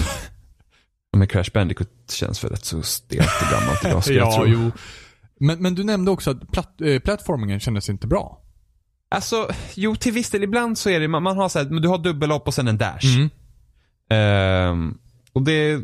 [1.17, 4.47] Men Crash Bandicoot känns väl rätt så stelt och gammalt idag skulle jag ja, tro.
[4.47, 4.71] jo.
[5.41, 8.41] Men, men du nämnde också att platt, äh, plattformingen kändes inte bra.
[9.09, 11.83] Alltså, jo till viss del, ibland så är det, man, man har så här, men
[11.83, 13.17] du har dubbelhopp och sen en dash.
[13.17, 13.31] Mm.
[14.11, 14.99] Ehm,
[15.33, 15.81] och det,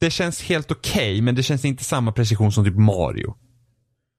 [0.00, 3.34] det känns helt okej, men det känns inte samma precision som typ Mario.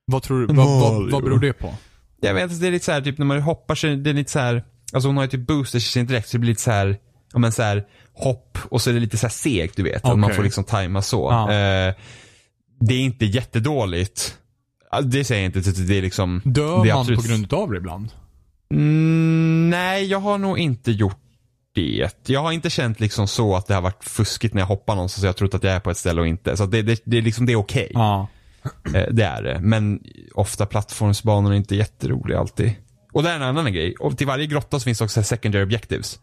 [0.06, 1.74] Vad tror du, vad, vad, vad beror det på?
[2.22, 4.14] Jag vet inte, det är lite så här, typ när man hoppar så det är
[4.14, 6.50] lite så här, alltså hon har ju typ boosters i sin direkt så det blir
[6.50, 6.98] lite så här,
[7.34, 10.06] ja men så här hopp och så är det lite så här segt du vet.
[10.06, 10.36] Att man Okej.
[10.36, 11.28] får liksom tajma så.
[11.32, 11.52] Ja.
[11.52, 11.96] Eh,
[12.80, 14.38] det är inte jättedåligt.
[14.96, 16.42] Ja, Det säger jag inte, det är liksom.
[16.46, 18.10] Dör det är man absolut- på grund av det ibland?
[18.72, 21.18] Mm, nej, jag har nog inte gjort
[21.76, 22.10] det.
[22.26, 25.22] Jag har inte känt liksom så att det har varit fuskigt när jag hoppar någonstans
[25.22, 26.58] så jag trott att jag är på ett ställe och inte.
[26.58, 27.92] Så det, det, det är liksom, det är okej.
[27.94, 28.28] Ja.
[28.96, 29.60] Eh, Det är det.
[29.62, 30.00] Men
[30.34, 32.72] ofta plattformsbanor är inte jätteroliga alltid.
[33.14, 33.96] Och det är en annan grej.
[34.00, 36.20] Och till varje grotta så finns också secondary objectives.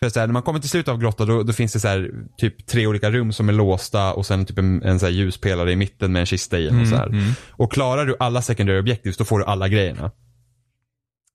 [0.00, 1.88] För så här, när man kommer till slutet av grottan då, då finns det så
[1.88, 5.12] här, typ tre olika rum som är låsta och sen typ en, en så här
[5.12, 6.68] ljuspelare i mitten med en kista i.
[6.68, 7.06] Och, så här.
[7.06, 7.32] mm.
[7.50, 10.04] och klarar du alla secondary objectives då får du alla grejerna.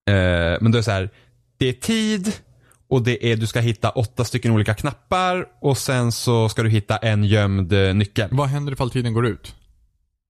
[0.09, 1.09] Eh, men då är det så här,
[1.57, 2.33] det är tid
[2.89, 6.69] och det är, du ska hitta åtta stycken olika knappar och sen så ska du
[6.69, 8.29] hitta en gömd eh, nyckel.
[8.31, 9.55] Vad händer ifall tiden går ut?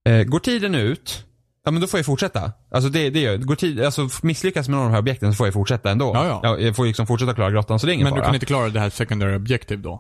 [0.09, 1.25] Eh, går tiden ut,
[1.65, 2.51] ja men då får jag fortsätta.
[2.71, 5.37] Alltså det, det gör går tid, alltså misslyckas med någon av de här objekten så
[5.37, 6.11] får jag fortsätta ändå.
[6.15, 6.59] Ja, ja.
[6.59, 8.25] Jag får liksom fortsätta klara grottan så det är ingen Men du fara.
[8.25, 9.93] kan inte klara det här secondary objective då?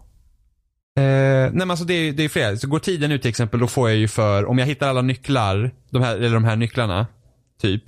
[0.97, 2.57] Eh, nej men alltså det är, det är flera.
[2.57, 5.01] Så går tiden ut till exempel då får jag ju för, om jag hittar alla
[5.01, 7.07] nycklar, de här, eller de här nycklarna,
[7.61, 7.83] typ.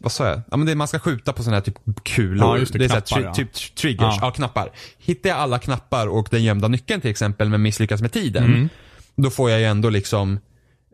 [0.00, 0.40] Vad, sa jag?
[0.50, 2.46] Ja men det, är- man ska skjuta på sådana här typ kulor.
[2.48, 3.34] Ja, just det, är så här, knappar, tri- ja.
[3.34, 4.18] typ triggers, Ja.
[4.22, 4.30] ja.
[4.30, 4.70] knappar.
[4.98, 8.44] Hittar jag alla knappar och den gömda nyckeln till exempel men misslyckas med tiden.
[8.44, 8.68] Mm.
[9.16, 10.38] Då får jag ju ändå liksom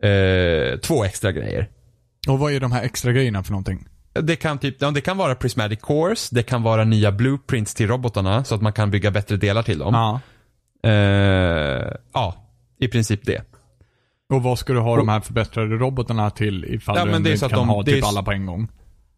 [0.09, 1.69] eh, två extra grejer.
[2.27, 3.87] Och vad är de här extra grejerna för någonting?
[4.21, 8.43] Det kan, typ, det kan vara prismatic cores, det kan vara nya blueprints till robotarna
[8.43, 9.93] så att man kan bygga bättre delar till dem.
[9.93, 10.19] Ja.
[10.89, 12.35] Eh, ja,
[12.79, 13.41] i princip det.
[14.33, 17.37] Och vad ska du ha de här förbättrade robotarna till ifall Ja, du är inte
[17.37, 18.67] så att kan de- ha är typ s- alla på en gång?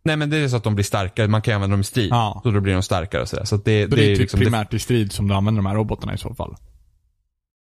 [0.05, 2.09] Nej men det är så att de blir starkare, man kan använda dem i strid.
[2.11, 2.39] Ja.
[2.43, 3.43] Så då blir de starkare och sådär.
[3.45, 5.75] Så det, Det, det är typ liksom, primärt i strid som du använder de här
[5.75, 6.55] robotarna i så fall.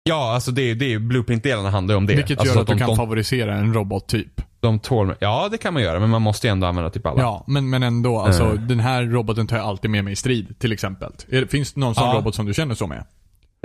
[0.09, 2.14] Ja, alltså det, är- det är blueprint-delarna handlar ju om det.
[2.14, 4.40] Vilket alltså gör att du de, kan de, favorisera en robot typ.
[4.61, 7.20] de tål, Ja, det kan man göra, men man måste ju ändå använda typ alla.
[7.22, 8.18] Ja, men, men ändå.
[8.20, 8.52] Alltså, Eh.
[8.52, 11.12] den här roboten tar jag alltid med mig i strid, till exempel.
[11.48, 12.14] Finns det någon sån Ja.
[12.16, 13.04] robot som du känner så med?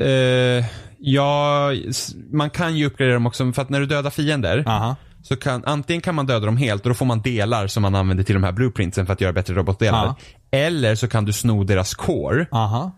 [0.02, 0.66] Eh,
[1.00, 1.70] ja,
[2.32, 4.96] man kan ju uppgradera dem också, för att när du dödar fiender Aha.
[5.24, 7.96] så kan, antingen kan man döda dem helt och då får man delar som man
[7.96, 10.06] använder till de här blueprintsen för att göra bättre robotdelar.
[10.06, 10.16] Ja.
[10.58, 12.92] Eller så kan du sno deras core Aha.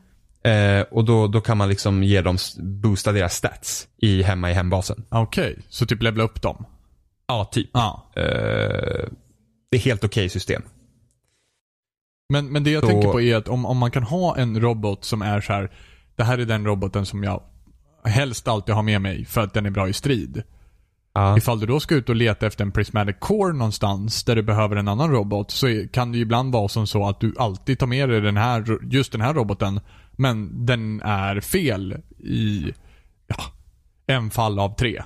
[0.45, 4.53] Eh, och då, då kan man liksom ge dem, boosta deras stats i, hemma i
[4.53, 5.03] hembasen.
[5.09, 6.65] Okej, så typ levla upp dem?
[7.27, 7.69] Ja, typ.
[7.73, 8.11] Ja.
[8.15, 9.09] Eh,
[9.71, 10.61] det är helt okej system.
[12.29, 14.59] Men, men det jag Så- tänker på är att om, om man kan ha en
[14.61, 15.71] robot som är så här.
[16.15, 17.41] Det här är den roboten som jag
[18.03, 20.43] helst alltid har med mig för att den är bra i strid.
[21.13, 21.37] Ja.
[21.37, 24.75] Ifall du då ska ut och leta efter en prismatic core någonstans där du behöver
[24.75, 27.87] en annan robot så kan det ju ibland vara som så att du alltid tar
[27.87, 29.79] med dig den här, just den här roboten
[30.17, 32.73] men den är fel i
[33.27, 33.43] ja,
[34.07, 35.03] en fall av tre.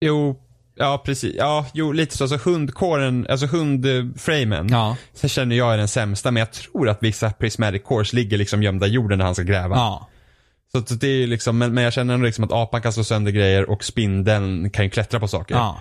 [0.00, 0.40] Jo,
[0.74, 1.34] ja precis.
[1.38, 2.24] Ja, jo lite så.
[2.24, 4.68] Alltså hundkåren, alltså hundframen.
[4.68, 4.96] Ja.
[5.12, 8.62] Sen känner jag är den sämsta, men jag tror att vissa prismatic cores ligger liksom
[8.62, 9.76] gömda i jorden när han ska gräva.
[9.76, 10.08] Ja.
[10.72, 13.32] Så det är liksom, men, men jag känner ändå liksom att apan kan slå sönder
[13.32, 15.54] grejer och spindeln kan ju klättra på saker.
[15.54, 15.80] Ja.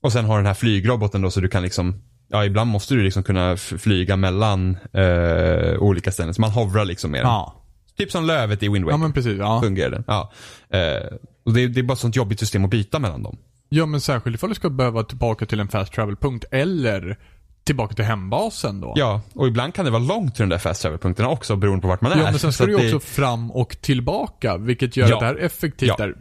[0.00, 2.02] Och sen har den här flygroboten då så du kan liksom,
[2.32, 6.34] ja ibland måste du liksom kunna flyga mellan eh, olika ställen.
[6.34, 7.26] Så man hovrar liksom med den.
[7.30, 7.58] Ja.
[7.98, 8.94] Typ som lövet i Wind Waker.
[8.94, 9.38] Ja men precis.
[9.38, 9.60] Ja.
[9.62, 10.04] Fungerar den.
[10.06, 10.32] Ja.
[10.70, 13.38] Eh, och det, det är bara ett sånt jobbigt system att byta mellan dem.
[13.68, 17.18] ja men särskilt ifall du ska behöva tillbaka till en fast travel-punkt eller
[17.64, 18.92] tillbaka till hembasen då.
[18.96, 21.88] Ja, och ibland kan det vara långt till de där fast travel-punkterna också beroende på
[21.88, 22.16] vart man är.
[22.16, 25.14] Ja men sen ska du ju det- också fram och tillbaka vilket gör Ja.
[25.14, 26.04] att det här effektivt Ja.
[26.04, 26.14] är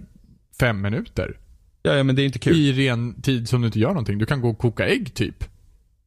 [0.60, 1.38] fem minuter.
[1.84, 2.56] Ja, ja men det är inte kul.
[2.56, 4.18] I ren tid som du inte gör någonting.
[4.18, 5.44] Du kan gå och koka ägg typ.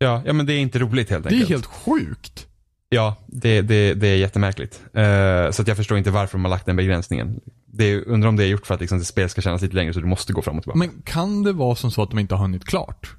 [0.04, 1.50] Ja, ja men det är inte roligt helt Det är enkelt.
[1.50, 2.46] helt sjukt.
[2.88, 4.80] Ja, det, det, det är jättemärkligt.
[4.94, 7.40] Eh, så att jag förstår inte varför de har lagt den begränsningen.
[7.66, 9.74] Det är, undrar om det är gjort för att liksom, det spel ska kännas lite
[9.76, 10.78] längre så du måste gå fram och tillbaka.
[10.78, 13.14] Men kan det vara som så att de inte har hunnit klart?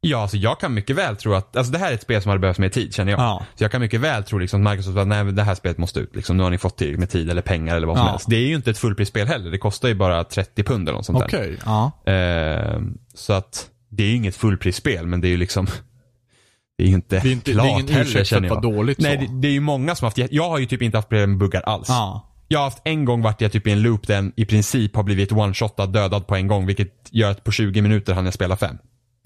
[0.00, 2.28] Ja, alltså jag kan mycket väl tro att, alltså det här är ett spel som
[2.28, 3.20] hade behövt mer tid känner jag.
[3.20, 3.46] Ja.
[3.54, 6.00] Så jag kan mycket väl tro liksom att Microsoft att nej, det här spelet måste
[6.00, 6.16] ut.
[6.16, 8.10] Liksom, nu har ni fått tillräckligt med tid eller pengar eller vad som Ja.
[8.10, 8.26] helst.
[8.30, 9.50] Det är ju inte ett fullprisspel heller.
[9.50, 11.58] Det kostar ju bara 30 pund eller något sånt Okej, där.
[11.64, 12.12] ja.
[12.12, 12.80] Eh,
[13.14, 15.66] så att det är ju inget fullprisspel men det är ju liksom
[16.78, 18.62] det är ju inte, Det är, inte, det klart är ingen heller känner jag.
[18.62, 19.32] dåligt Nej, så.
[19.32, 21.38] det, det är ju många som haft, jag har ju typ inte haft problem med
[21.38, 21.88] buggar alls.
[21.88, 22.32] Ja.
[22.48, 24.96] Jag har haft en gång varit jag typ i en loop där den i princip
[24.96, 28.34] har blivit one-shotad, dödad på en gång vilket gör att på 20 minuter hann jag
[28.34, 28.76] spela fem.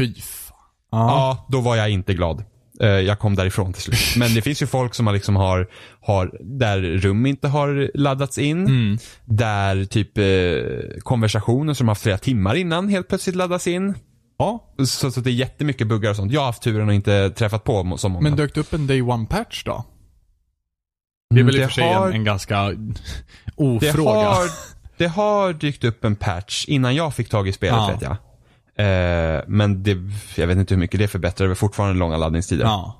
[0.00, 0.56] Fy fan.
[0.92, 0.98] Ja.
[0.98, 2.44] Ja, då var jag inte glad.
[2.80, 4.16] Eh, Jag kom därifrån till slut.
[4.16, 5.68] Men det finns ju folk som har liksom har,
[6.00, 8.66] har där rum inte har laddats in.
[8.66, 8.98] Mm.
[9.24, 13.94] Där typ eh, konversationer som har flera timmar innan helt plötsligt laddas in.
[14.40, 14.84] Ja.
[14.86, 16.32] Så, så det är jättemycket buggar och sånt.
[16.32, 18.22] Jag har haft turen och inte träffat på så många.
[18.22, 19.84] Men dök det upp en day one patch då?
[21.34, 22.94] Det är väl i och för sig har- en, en ganska det
[23.56, 24.28] ofråga.
[24.28, 24.46] har,
[24.96, 27.86] det har dykt upp en patch innan jag fick tag i spelet Ja.
[27.92, 28.16] vet jag.
[28.76, 29.96] Eh, men det,
[30.36, 31.46] jag vet inte hur mycket det förbättrar.
[31.46, 32.64] Det är fortfarande långa laddningstider.
[32.64, 32.96] Ja.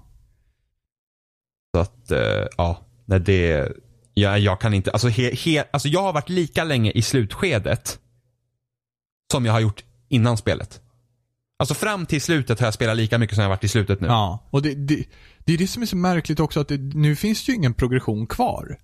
[1.75, 3.73] Så att, eh, ja, när det,
[4.15, 7.99] ja, jag kan inte, alltså, he, he, alltså jag har varit lika länge i slutskedet
[9.33, 10.81] som jag har gjort innan spelet.
[11.61, 14.01] Alltså fram till slutet har jag spelat lika mycket som jag har varit i slutet
[14.01, 14.07] nu.
[14.07, 14.49] Ja.
[14.51, 15.05] Och det, det,
[15.39, 17.75] det är det som är så märkligt också att det, nu finns det ju ingen
[17.75, 18.79] progression kvar.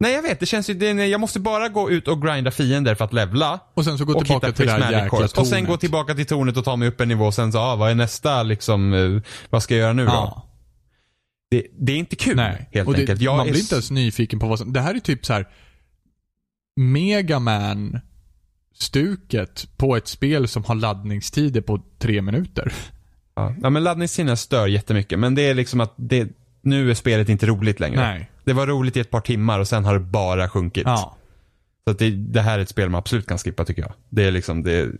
[0.00, 2.94] Nej jag vet, det känns ju, det, jag måste bara gå ut och grinda fiender
[2.94, 3.60] för att levla.
[3.74, 5.38] Och sen så gå tillbaka till det här jäkla tornet.
[5.38, 7.58] Och sen gå tillbaka till tornet och ta mig upp en nivå och sen så,
[7.58, 10.12] ah, vad är nästa liksom, eh, vad ska jag göra nu då?
[10.12, 10.48] Ja.
[11.50, 12.68] Det, det är inte kul Nej.
[12.72, 13.20] helt och det, enkelt.
[13.20, 14.72] Jag man blir inte ens nyfiken på vad som...
[14.72, 15.48] Det här är typ så här
[16.76, 18.00] Megaman
[18.82, 22.72] stuket på ett spel som har laddningstider på tre minuter.
[23.34, 25.18] Ja, ja men laddningstiderna stör jättemycket.
[25.18, 26.28] Men det är liksom att det,
[26.62, 28.00] nu är spelet inte roligt längre.
[28.00, 28.30] Nej.
[28.44, 30.84] Det var roligt i ett par timmar och sen har det bara sjunkit.
[30.86, 31.16] Ja.
[31.84, 33.92] Så att det, det här är ett spel man absolut kan skippa tycker jag.
[34.08, 34.90] Det är liksom, det,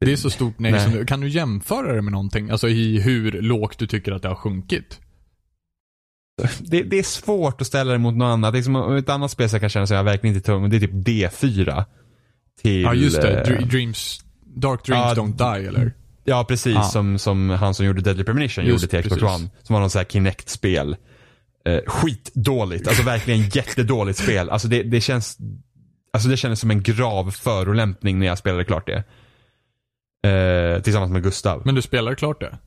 [0.00, 0.80] Det är så stort nej, Nej.
[0.80, 2.50] som du, Kan du jämföra det med någonting?
[2.50, 5.00] Alltså i hur lågt du tycker att det har sjunkit?
[6.58, 8.54] det, det är svårt att ställa det mot något annat.
[8.54, 10.76] Liksom, om ett annat spel som jag kan känna som jag verkligen inte tung, det
[10.76, 11.84] är typ D4.
[12.62, 13.40] Till, Ja just det.
[13.40, 15.92] eh, Dr- Dreams, Dark Dreams Ja, Don't Die eller?
[16.24, 16.74] Ja, precis.
[16.74, 16.82] Ja.
[16.82, 19.40] Som, som han som gjorde Deadly Premonition Just gjorde till Xbox precis.
[19.40, 19.50] One.
[19.62, 20.96] Som var någon sån här Kinect-spel.
[21.64, 22.88] Eh, skitdåligt.
[22.88, 24.50] Alltså verkligen jättedåligt spel.
[24.50, 25.38] Alltså det, det känns
[26.12, 29.04] Alltså det kändes som en grav förolämpning när jag spelade klart det.
[30.30, 31.62] Eh, tillsammans med Gustav.
[31.64, 32.58] Men du spelar klart det?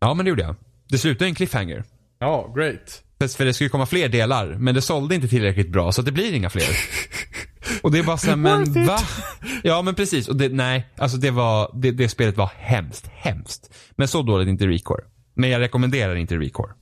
[0.00, 0.56] Ja, men det gjorde jag.
[0.88, 1.84] Det slutade i en cliffhanger.
[2.18, 3.02] Ja, great.
[3.36, 6.32] För, det skulle komma fler delar, men det sålde inte tillräckligt bra så det blir
[6.34, 6.64] inga fler.
[7.82, 8.98] Och det är bara såhär, men va?
[9.62, 13.74] Ja men precis, och det, nej, alltså det var, det, det spelet var hemskt, hemskt.
[13.96, 15.04] Men så dåligt inte Recore.
[15.34, 16.72] Men jag rekommenderar inte Recore.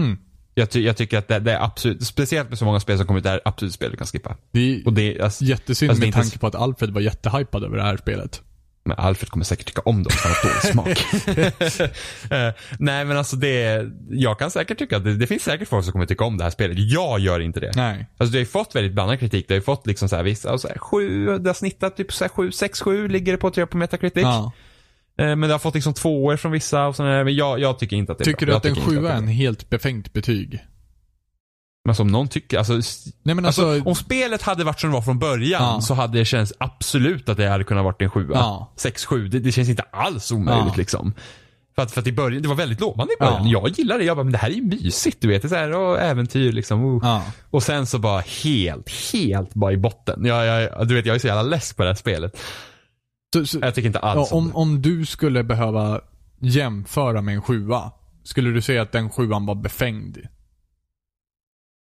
[0.00, 0.18] Hmm.
[0.54, 3.06] Jag, ty, jag tycker att det, det är absolut, speciellt med så många spel som
[3.06, 4.36] kommer ut, det är absolut spel du kan skippa.
[4.50, 7.00] Det är Och det, alltså, jättesynd alltså, det är med tanke på att Alfred var
[7.00, 8.42] jättehypad över det här spelet.
[8.86, 11.90] Men Alfred kommer säkert tycka om dem för har dålig smak.
[12.30, 15.84] Eh, nej men alltså det, jag kan säkert tycka att det, det finns säkert folk
[15.84, 16.78] som kommer tycka om det här spelet.
[16.78, 17.72] Jag gör inte det.
[17.76, 18.06] Nej.
[18.18, 19.48] Alltså det har ju fått väldigt blandad kritik.
[19.48, 22.24] Det har ju fått liksom så här vissa, alltså sju, det har snittat typ så
[22.24, 24.22] här sju, sex, sju ligger det på tror jag på Metacritic.
[24.22, 24.52] Ja.
[25.18, 27.24] Eh, Men det har fått liksom tvåor från vissa och sådär.
[27.24, 28.52] Men jag, jag tycker inte att det är Tycker bra.
[28.52, 30.64] du att en sjua är en helt befängt betyg?
[31.84, 32.72] Men som någon tycker, alltså,
[33.22, 35.80] Nej men alltså, alltså, om spelet hade varit som det var från början Ja.
[35.80, 38.34] så hade det känts absolut att det hade kunnat varit en sjua.
[38.36, 38.72] Ja.
[38.76, 40.74] Sex, sju, det, det känns inte alls omöjligt Ja.
[40.76, 41.14] liksom.
[41.74, 43.48] För att, för att i början, det var väldigt lovande i början.
[43.48, 43.60] Ja.
[43.64, 44.04] Jag gillar det.
[44.04, 45.42] Jag bara, men det här är ju mysigt du vet.
[45.42, 46.84] Det är så här, och äventyr liksom.
[46.84, 47.00] Oh.
[47.02, 47.22] ja.
[47.50, 50.24] Och sen så bara helt, helt bara i botten.
[50.24, 52.40] Jag, jag, du vet, jag är så jävla less på det här spelet.
[53.34, 54.54] Så, så, Jag tycker inte ja, alls om om, det.
[54.54, 56.00] om du skulle behöva
[56.40, 57.90] jämföra med en sjua,
[58.24, 60.18] skulle du säga att den sjuan var befängd?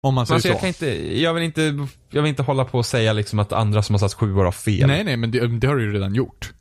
[0.02, 0.60] Om man säger Alltså, jag, så.
[0.60, 3.84] kan inte, jag, vill inte, jag vill inte hålla på och säga liksom att andra
[3.84, 4.88] som har satt sjuor har fel.
[4.88, 6.52] Nej, nej, men det, det har du ju redan gjort.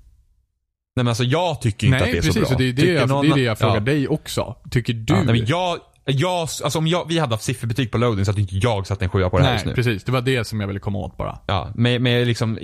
[0.96, 2.34] Nej men alltså jag tycker inte nej, att det är precis.
[2.34, 2.58] så bra.
[2.58, 3.80] Det är det, Tycker jag, någon- det är det jag frågar ja.
[3.80, 4.56] dig också.
[4.70, 5.14] Tycker du?
[5.14, 8.30] Ja, nej, men jag, Jag, alltså om jag, vi hade haft sifferbetyg på loading så
[8.30, 9.82] hade inte jag satt en sjua på det här just Nej, nu.
[9.82, 10.04] precis.
[10.04, 11.38] Det var det som jag ville komma åt bara.
[11.46, 12.58] Ja, men, men liksom,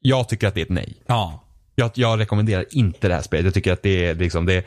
[0.00, 1.02] jag tycker att det är ett nej.
[1.06, 1.44] Ja.
[1.74, 3.44] Jag, jag rekommenderar inte det här spelet.
[3.44, 4.66] Jag tycker att det är liksom, det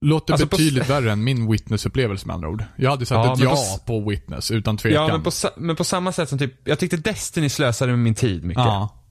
[0.00, 2.64] Låter Alltså på- betydligt värre än min Witness-upplevelse med andra ord.
[2.76, 5.02] Jag hade sagt Ja, ett ja på på, Witness, utan tvekan.
[5.06, 8.14] Ja, men på, men på samma sätt som typ, jag tyckte Destiny slösade med min
[8.14, 8.64] tid mycket.
[8.64, 9.02] Ja.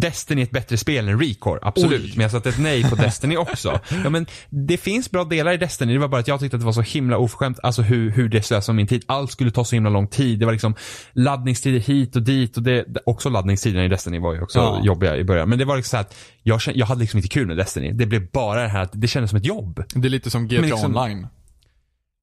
[0.00, 2.02] Destiny är ett bättre spel än Recore, absolut.
[2.04, 2.12] Oj.
[2.16, 3.80] Men jag satte ett nej på Destiny också.
[4.04, 5.92] Ja, men det finns bra delar i Destiny.
[5.92, 8.28] Det var bara att jag tyckte att det var så himla oförskämt, alltså hur, hur
[8.28, 9.04] det slösade min tid.
[9.06, 10.38] Allt skulle ta så himla lång tid.
[10.38, 10.74] Det var liksom
[11.12, 14.80] laddningstider hit och dit och det, också laddningstiderna i Destiny var ju också Ja.
[14.84, 15.48] jobbiga i början.
[15.48, 17.92] Men det var liksom så att jag, jag hade liksom inte kul med Destiny.
[17.92, 19.82] Det blev bara det här att det kändes som ett jobb.
[19.94, 21.26] Det är lite som GTA Men liksom- Online.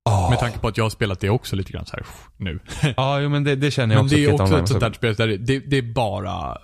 [0.09, 0.29] Oh.
[0.29, 2.05] Med tanke på att jag har spelat det också lite grann så här
[2.37, 2.59] nu.
[2.97, 4.15] Ja, jo, men det, det känner jag Men också.
[4.15, 6.57] det är också ett sånt så- där spel där det, det, det är bara...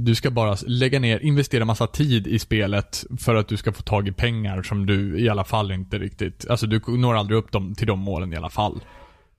[0.00, 3.82] Du ska bara lägga ner, investera massa tid i spelet för att du ska få
[3.82, 6.50] tag i pengar som du i alla fall inte riktigt...
[6.50, 8.80] Alltså du når aldrig upp dem, till de målen i alla fall.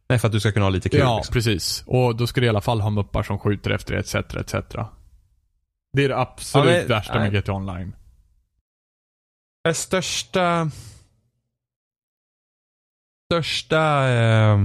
[0.09, 0.99] Nej, för att du ska kunna ha lite kul.
[0.99, 1.33] ja, liksom.
[1.33, 1.83] precis.
[1.87, 4.53] Och då ska du i alla fall ha muppar som skjuter efter dig, etc, etc.
[5.93, 7.33] Det är det absolut Ja, men- värsta med.
[7.33, 7.95] GTA Online.
[9.63, 10.71] Det största...
[13.31, 14.57] Största eh,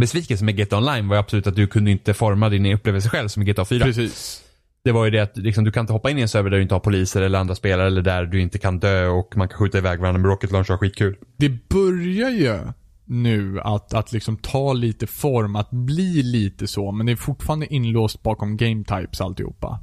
[0.00, 3.28] besvikelsen med GTA Online var ju absolut att du kunde inte forma din upplevelse själv
[3.28, 3.84] som i GTA 4.
[3.84, 4.44] Precis.
[4.84, 6.56] Det var ju det att liksom, du kan inte hoppa in i en server där
[6.56, 9.48] du inte har poliser eller andra spelare eller där du inte kan dö och man
[9.48, 11.16] kan skjuta iväg varandra med rocket launcher och ha skitkul.
[11.36, 12.58] Det börjar ju
[13.04, 17.74] nu att, att liksom ta lite form, att bli lite så, men det är fortfarande
[17.74, 19.80] inlåst bakom game types alltihopa.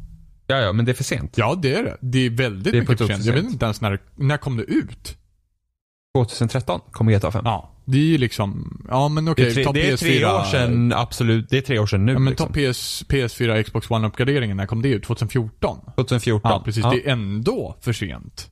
[0.47, 1.37] Ja, ja, men det är för sent.
[1.37, 1.97] Ja, det är det.
[2.01, 3.25] Det är väldigt Det är mycket för sent.
[3.25, 5.17] Jag vet inte ens när, när kom det ut?
[6.17, 7.41] 2013 kom GTA 5.
[7.45, 9.97] Ja, det är ju liksom, ja men det, okej, tre, ta det är PS4.
[9.97, 11.49] tre år sedan, absolut.
[11.49, 12.11] Det är tre år sedan nu.
[12.11, 12.47] Ja, men liksom.
[12.47, 15.03] ta PS, PS4 Xbox One-uppgraderingen, när kom det ut?
[15.03, 15.79] 2014?
[15.95, 16.51] 2014.
[16.51, 16.83] Ja, precis.
[16.83, 16.91] Ja.
[16.91, 18.51] Det är ändå för sent.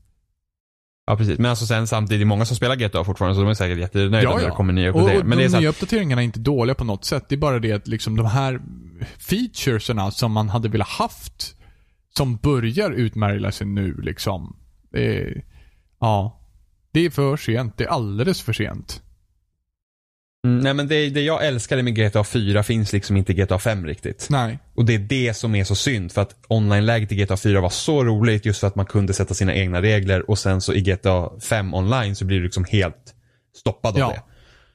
[1.07, 1.39] ja, precis.
[1.39, 4.35] Men alltså sen samtidigt, många som spelar GTA fortfarande så de är säkert jättenöjda Ja,
[4.35, 4.49] när ja.
[4.49, 5.27] det kommer nya Och, och uppdateringar.
[5.29, 7.25] Men det är de nya uppdateringarna är inte dåliga på något sätt.
[7.29, 8.61] Det är bara det att liksom de här
[9.17, 11.55] featuresarna som man hade velat haft,
[12.17, 14.55] som börjar utmärgla sig nu liksom.
[14.91, 15.43] Det är,
[15.99, 16.35] ja.
[16.91, 17.77] Det är för sent.
[17.77, 19.01] Det är alldeles för sent.
[20.45, 23.59] Mm, nej men det, det jag älskade med GTA 4 finns liksom inte i GTA
[23.59, 24.27] 5 riktigt.
[24.29, 24.59] Nej.
[24.75, 27.69] Och det är det som är så synd för att online-läget i GTA 4 var
[27.69, 30.81] så roligt just för att man kunde sätta sina egna regler och sen så i
[30.81, 33.15] GTA 5 online så blir du liksom helt
[33.57, 34.09] stoppad av Ja.
[34.09, 34.21] det.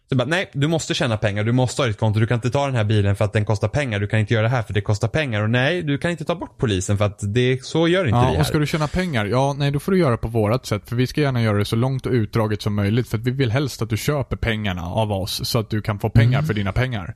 [0.08, 2.50] Så bara, nej, du måste tjäna pengar, du måste ha ditt konto, du kan inte
[2.50, 4.62] ta den här bilen för att den kostar pengar, du kan inte göra det här
[4.62, 7.64] för det kostar pengar och nej, du kan inte ta bort polisen för att det,
[7.64, 8.40] så gör inte vi Ja, här.
[8.40, 9.24] och ska du tjäna pengar?
[9.26, 10.88] Ja, nej då får du göra på vårat sätt.
[10.88, 13.08] För vi ska gärna göra det så långt och utdraget som möjligt.
[13.08, 15.48] För att vi vill helst att du köper pengarna av oss.
[15.48, 16.46] Så att du kan få pengar Mm.
[16.46, 17.14] för dina pengar.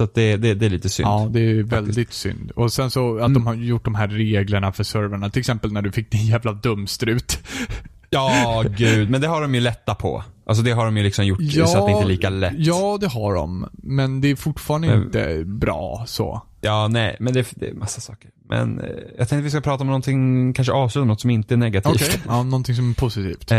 [0.00, 1.06] Så att det, det, det är lite synd.
[1.08, 2.50] Ja, det är väldigt synd.
[2.50, 3.34] Och sen så att Mm.
[3.34, 5.30] de har gjort de här reglerna för servrarna.
[5.30, 7.38] Till exempel när du fick din jävla dumstrut.
[8.10, 9.10] Ja, gud.
[9.10, 10.24] Men det har de ju lättat på.
[10.46, 12.52] Alltså det har de ju liksom gjort så att det inte är lika lätt.
[12.56, 13.68] Ja, det har de.
[13.72, 16.42] Men det är fortfarande Men- inte bra så.
[16.60, 18.30] Ja, nej, men det, det är massa saker.
[18.48, 18.86] Men eh,
[19.18, 21.94] jag tänkte vi ska prata om någonting, kanske avsluta något som inte är negativt.
[21.94, 23.50] Okej, ja, någonting som är positivt.
[23.52, 23.58] Eh,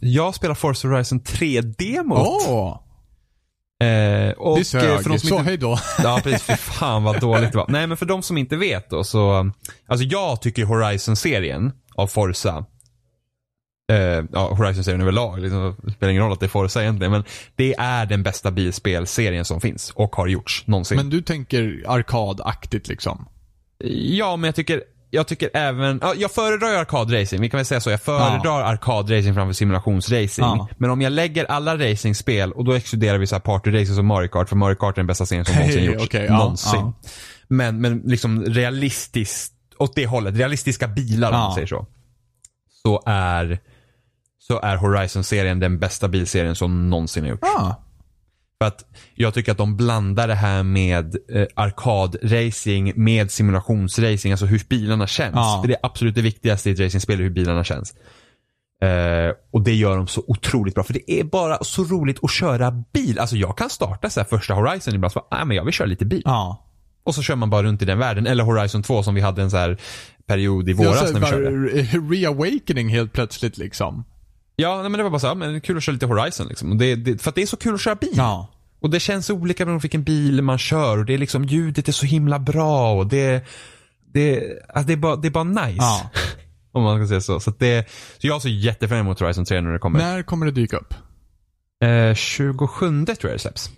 [0.00, 2.18] Jag spelar Forza Horizon 3-demot.
[2.48, 2.78] Åh!
[3.88, 5.02] Eh, och det eh, sög.
[5.02, 5.78] för de som Så, inte, hej då.
[6.02, 6.42] Ja, precis.
[6.42, 7.66] Fy fan vad dåligt det var.
[7.68, 9.50] Nej, men för de som inte vet då så,
[9.86, 12.64] alltså jag tycker Horizon-serien av Forza,
[13.90, 17.24] eh, ja, Horizon-serien överlag, liksom, det spelar ingen roll att det är Forza egentligen, men
[17.56, 20.96] det är den bästa bilspelserien som finns och har gjorts någonsin.
[20.96, 23.28] Men du tänker arkadaktigt liksom?
[23.94, 27.64] Ja, men jag tycker, jag tycker även, ja, jag föredrar ju arkadracing, vi kan väl
[27.64, 27.90] säga så.
[27.90, 30.44] Jag föredrar arkadracing framför simulationsracing.
[30.44, 30.68] Ja.
[30.78, 34.28] Men om jag lägger alla racingspel, och då exkluderar vi så här partyracing som Mario
[34.28, 36.04] Kart, för Mario Kart är den bästa serien som Hej, någonsin gjorts.
[36.04, 36.70] okej, ja, någonsin.
[36.80, 36.92] ja.
[37.48, 41.40] Men, men liksom realistiskt, åt det hållet, realistiska bilar om Ja.
[41.44, 41.86] man säger så.
[42.82, 43.58] Så är,
[44.50, 47.48] så är Horizon-serien den bästa bilserien som någonsin har gjorts.
[47.56, 47.74] Ah.
[48.60, 48.84] För att
[49.14, 55.06] jag tycker att de blandar det här med eh, arkadracing med simulationsracing, alltså hur bilarna
[55.06, 55.34] känns.
[55.34, 55.58] Ja.
[55.62, 57.94] För det är absolut det viktigaste i ett racingspel, hur bilarna känns.
[58.82, 62.30] Eh, och det gör de så otroligt bra, för det är bara så roligt att
[62.30, 63.18] köra bil.
[63.18, 65.74] Alltså jag kan starta så här första Horizon ibland, så bara, ah, men jag vill
[65.74, 66.22] köra lite bil.
[66.24, 66.66] Ja.
[67.04, 68.26] Och så kör man bara runt i den världen.
[68.26, 69.78] Eller Horizon 2 som vi hade en så här
[70.26, 71.50] period i våras när vi körde.
[72.14, 74.04] Reawakening helt plötsligt liksom.
[74.60, 76.06] Ja, nej, men det var bara så här, men det är kul att köra lite
[76.06, 76.70] Horizon liksom.
[76.70, 78.14] Och det, det, för att det är så kul att köra bil.
[78.16, 78.48] Ja.
[78.80, 81.88] Och det känns olika beroende på vilken bil man kör och det är liksom ljudet
[81.88, 83.44] är så himla bra och det,
[84.12, 85.76] det, alltså det, är, bara, det är bara nice.
[85.78, 86.10] Ja.
[86.72, 87.40] Om man ska säga så.
[87.40, 87.88] Så, det,
[88.18, 89.98] så jag ser jättefram emot Horizon 3 när det kommer.
[89.98, 90.94] När kommer det dyka upp?
[91.84, 93.70] Eh, 27 tror jag det släpps.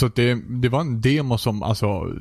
[0.00, 2.14] Så det, det var en demo som alltså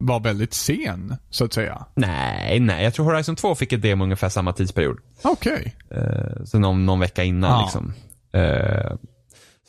[0.00, 1.86] var väldigt sen, så att säga.
[1.94, 2.84] Nej, nej.
[2.84, 4.98] Jag tror Horizon 2 fick ett demo ungefär samma tidsperiod.
[5.22, 5.76] Okej.
[5.90, 7.62] Eh, så någon, någon vecka innan Ja.
[7.62, 7.92] liksom.
[8.32, 8.92] Eh,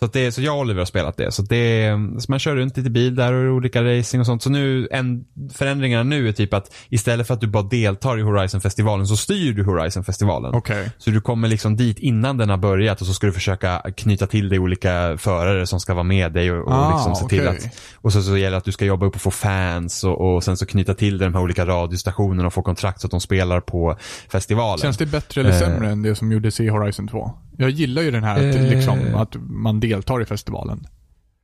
[0.02, 1.32] så, att det, så jag och Oliver har spelat det.
[1.32, 4.44] Så, det, så man kör runt lite bil där och olika racing och sånt.
[4.44, 8.22] Så nu, en, förändringarna nu är typ att istället för att du bara deltar i
[8.22, 10.52] Horizon-festivalen så styr du Horizon-festivalen.
[10.56, 10.92] Okej.
[10.98, 14.28] Så du kommer liksom dit innan den har börjat och så ska du försöka knyta
[14.28, 17.48] till dig olika förare som ska vara med dig och, och Ah, liksom se till
[17.48, 17.58] okej.
[17.68, 20.36] att och så, så gäller det att du ska jobba upp och få fans och,
[20.36, 23.12] och sen så knyta till dig de här olika radiostationerna och få kontrakt så att
[23.12, 23.96] de spelar på
[24.32, 24.78] festivalen.
[24.82, 25.60] Känns det bättre eller Eh.
[25.60, 27.32] sämre än det som gjordes i Horizon 2?
[27.62, 28.62] Jag gillar ju den här att, Eh.
[28.70, 30.88] liksom, att man deltar i festivalen.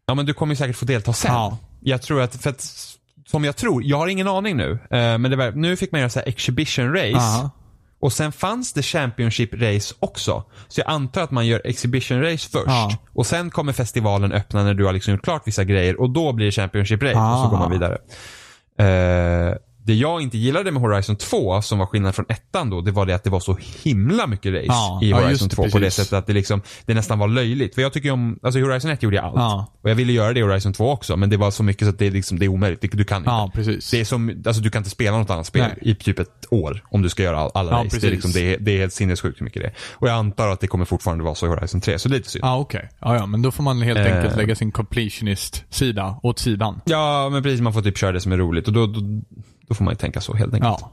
[0.06, 1.34] Ja men du kommer ju säkert få delta sen.
[1.34, 1.58] Ja.
[1.80, 2.62] Jag tror att, för att,
[3.28, 4.72] som jag tror, jag har ingen aning nu.
[4.72, 7.18] eh, men det var, nu fick man göra så här exhibition race.
[7.18, 7.50] Aha.
[8.00, 10.44] Och sen fanns det Championship race också.
[10.68, 12.68] Så jag antar att man gör exhibition race först.
[12.68, 12.98] Ja.
[13.14, 16.34] Och sen kommer festivalen öppna när du har liksom gjort klart vissa grejer och då
[16.34, 17.50] blir det Championship race och så Ah.
[17.50, 17.98] går man vidare.
[18.80, 19.56] Eh,
[19.88, 23.06] det jag inte gillade med Horizon 2 som var skillnad från ettan då, det var
[23.06, 25.68] det att det var så himla mycket race Ja, i ja, Horizon det, 2 på
[25.68, 25.94] det precis.
[25.96, 27.76] sättet att det liksom, det nästan var löjligt.
[27.76, 29.36] För jag tycker om, alltså i Horizon 1 gjorde jag allt.
[29.36, 29.68] Ja.
[29.82, 31.90] Och jag ville göra det i Horizon 2 också, men det var så mycket så
[31.90, 32.82] att det är liksom, det är omöjligt.
[32.82, 33.30] Det- Du kan inte.
[33.30, 33.92] Ja, precis.
[33.92, 35.92] Det är som, alltså du kan inte spela något annat spel Nej.
[35.92, 37.84] i typ ett år om du ska göra all, alla Ja, race.
[37.84, 38.12] Det är, precis.
[38.12, 39.74] liksom, det, är, det är helt sinnessjukt hur mycket det är.
[39.94, 42.18] Och jag antar att det kommer fortfarande vara så i Horizon 3, så det är
[42.18, 42.46] lite synd.
[42.46, 42.90] Ja, okej.
[43.00, 44.16] Ja, ja, men då får man helt Eh.
[44.18, 46.82] enkelt lägga sin completionist-sida åt sidan.
[46.86, 47.62] Ja, men precis.
[47.62, 49.00] Man får typ köra det som är roligt och då, då,
[49.68, 50.80] då får man ju tänka så helt enkelt.
[50.82, 50.92] Ja.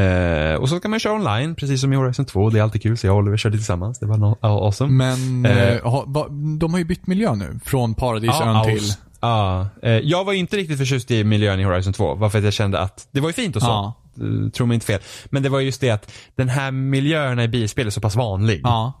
[0.00, 2.50] Eh, och så kan man köra online, precis som i Horizon 2.
[2.50, 3.98] Det är alltid kul, så jag och Oliver körde tillsammans.
[3.98, 4.92] Det var no- awesome.
[4.92, 5.68] Men Eh.
[5.68, 6.04] eh, ha,
[6.58, 7.58] de har ju bytt miljö nu.
[7.64, 8.92] Från Paradisön Ja, till...
[9.20, 12.14] Ja, eh, jag var inte riktigt förtjust i miljön i Horizon 2.
[12.14, 13.68] Varför jag kände att det var ju fint och så.
[13.68, 13.94] Ja.
[14.44, 15.00] Eh, Tror mig inte fel.
[15.26, 18.60] Men det var just det att den här miljöerna i bilspel är så pass vanlig.
[18.64, 18.92] Ja.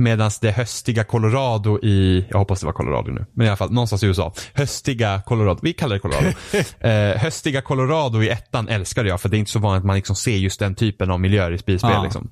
[0.00, 3.72] Medan det höstiga Colorado i, jag hoppas det var Colorado nu, men i alla fall
[3.72, 4.32] någonstans i USA.
[4.54, 6.28] Höstiga Colorado, vi kallar det Colorado.
[6.80, 9.96] eh, höstiga Colorado i ettan älskade jag för det är inte så vanligt att man
[9.96, 11.90] liksom ser just den typen av miljöer i bilspel.
[11.92, 12.02] Ja.
[12.02, 12.30] Liksom.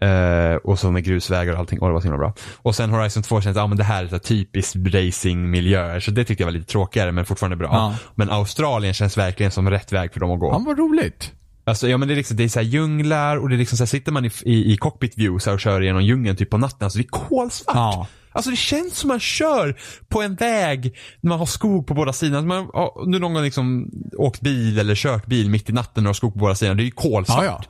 [0.00, 2.34] Eh, och så med grusvägar och allting, och det var så himla bra.
[2.56, 6.42] Och sen Horizon 2 känns, ja men det här är typiskt racingmiljöer, så det tyckte
[6.42, 7.68] jag var lite tråkigare men fortfarande bra.
[7.72, 7.94] Ja.
[8.14, 10.52] Men Australien känns verkligen som rätt väg för dem att gå.
[10.52, 11.32] Han var roligt.
[11.68, 13.78] Alltså, ja men det är liksom, det är så här djunglar och det är liksom
[13.78, 16.36] så här, sitter man i, i, i cockpit view så här, och kör igenom djungeln
[16.36, 17.76] typ på natten, alltså det är kolsvart.
[17.76, 18.06] Ja.
[18.32, 22.12] Alltså det känns som man kör på en väg när man har skog på båda
[22.12, 22.42] sidorna.
[22.42, 26.08] Man har nu någon gång liksom åkt bil eller kört bil mitt i natten och
[26.08, 26.74] har skog på båda sidorna.
[26.74, 27.44] Det är ju kolsvart.
[27.44, 27.64] Ja, ja.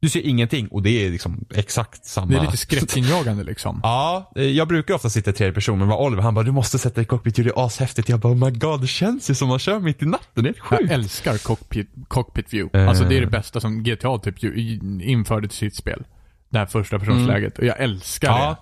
[0.00, 2.26] Du ser ingenting och det är liksom exakt samma.
[2.26, 3.80] Det är lite skräckinjagande liksom.
[3.82, 6.52] Ja, eh, jag brukar ofta sitta i tredje person men var Oliver han bara du
[6.52, 8.08] måste sätta dig i cockpit, det är ashäftigt.
[8.08, 10.40] Jag bara oh my god det känns ju som man kör mitt i natten, det
[10.40, 10.92] är helt Jag sjukt.
[10.92, 12.78] älskar cockpit, cockpit view.
[12.82, 12.88] Eh.
[12.88, 14.44] Alltså det är det bästa som GTA typ
[15.02, 16.04] införde till sitt spel.
[16.50, 17.58] Det här första personsläget.
[17.58, 18.40] Och jag älskar Mm.
[18.42, 18.56] Ja.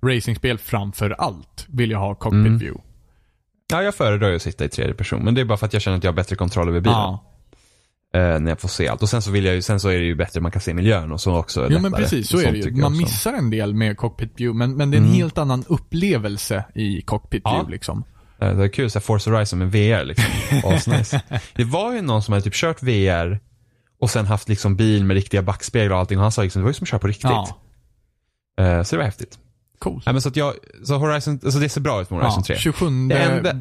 [0.00, 0.16] det.
[0.16, 2.58] Racingspel framför allt vill jag ha cockpit Mm.
[2.58, 2.80] view.
[3.72, 5.72] Ja, jag föredrar ju att sitta i tredje person men det är bara för att
[5.72, 6.98] jag känner att jag har bättre kontroll över bilen.
[6.98, 7.32] Ja.
[8.14, 9.02] Eh, när jag får se allt.
[9.02, 10.74] Och sen så vill jag ju, sen så är det ju bättre man kan se
[10.74, 11.66] miljön och så också.
[11.70, 12.70] Jo men precis, så är det ju.
[12.76, 15.16] Man missar en del med cockpit view, men, men det är en Mm.
[15.16, 17.50] helt annan upplevelse i cockpit Ja.
[17.54, 18.04] view liksom.
[18.40, 20.24] Eh, Det är kul, så här Forza Horizon med VR liksom.
[20.64, 21.20] Asnice.
[21.54, 23.40] Det var ju någon som hade typ kört VR
[24.00, 26.64] och sen haft liksom bil med riktiga backspeglar och allting och han sa liksom det
[26.64, 27.24] var ju som att köra på riktigt.
[27.24, 27.48] Ja.
[28.60, 29.38] Eh, så det var häftigt.
[29.78, 30.06] Coolt.
[30.06, 30.54] Nej, men så att jag,
[30.84, 32.56] så Horizon, alltså det ser bra ut med Horizon Ja, 3.
[32.56, 33.52] 27 Det enda,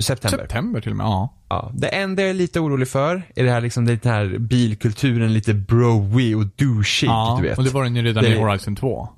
[0.00, 0.38] september.
[0.38, 1.04] september till och med.
[1.04, 1.32] Ja.
[1.48, 1.70] Ja.
[1.74, 5.32] Det enda jag är lite orolig för är det här liksom, det den här bilkulturen
[5.34, 7.38] lite broy och douchig, ja.
[7.42, 7.58] du vet.
[7.58, 9.08] Och det var den ju redan Det- i Horizon 2.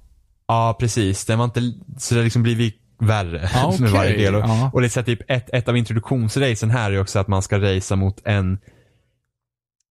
[0.49, 1.25] Ja, precis.
[1.25, 1.61] Den var inte,
[1.99, 4.35] så det har liksom blivit värre Ja, med varje del.
[4.35, 4.71] Och, Ja.
[4.73, 7.97] och det är typ ett, ett av introduktionsracen här är också att man ska racea
[7.97, 8.59] mot en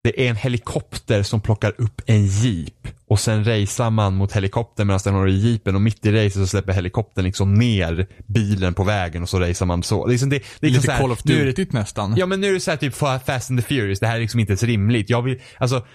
[0.05, 4.87] det är en helikopter som plockar upp en jeep och sen racear man mot helikoptern
[4.87, 8.73] medan den har i jeepen och mitt i racet så släpper helikoptern liksom ner bilen
[8.73, 10.05] på vägen och så racear man så.
[10.05, 12.15] Det är, liksom det, det är liksom Lite så här, Call of Duty nästan.
[12.17, 14.19] Ja men nu är det så här typ Fast and the Furious, det här är
[14.19, 15.09] liksom inte ens rimligt.
[15.09, 15.85] Jag vill, alltså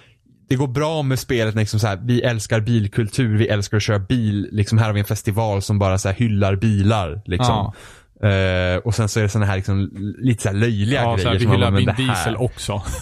[0.49, 3.99] det går bra med spelet liksom så här, vi älskar bilkultur, vi älskar att köra
[3.99, 4.49] bil.
[4.53, 7.23] Liksom här har vi en festival som bara så här hyllar bilar.
[7.25, 7.73] Liksom.
[8.23, 11.29] Eh, och sen så är det såna här liksom, lite så här löjliga Ja, grejer.
[11.29, 12.83] här, vi hyllar Vin Diesel också.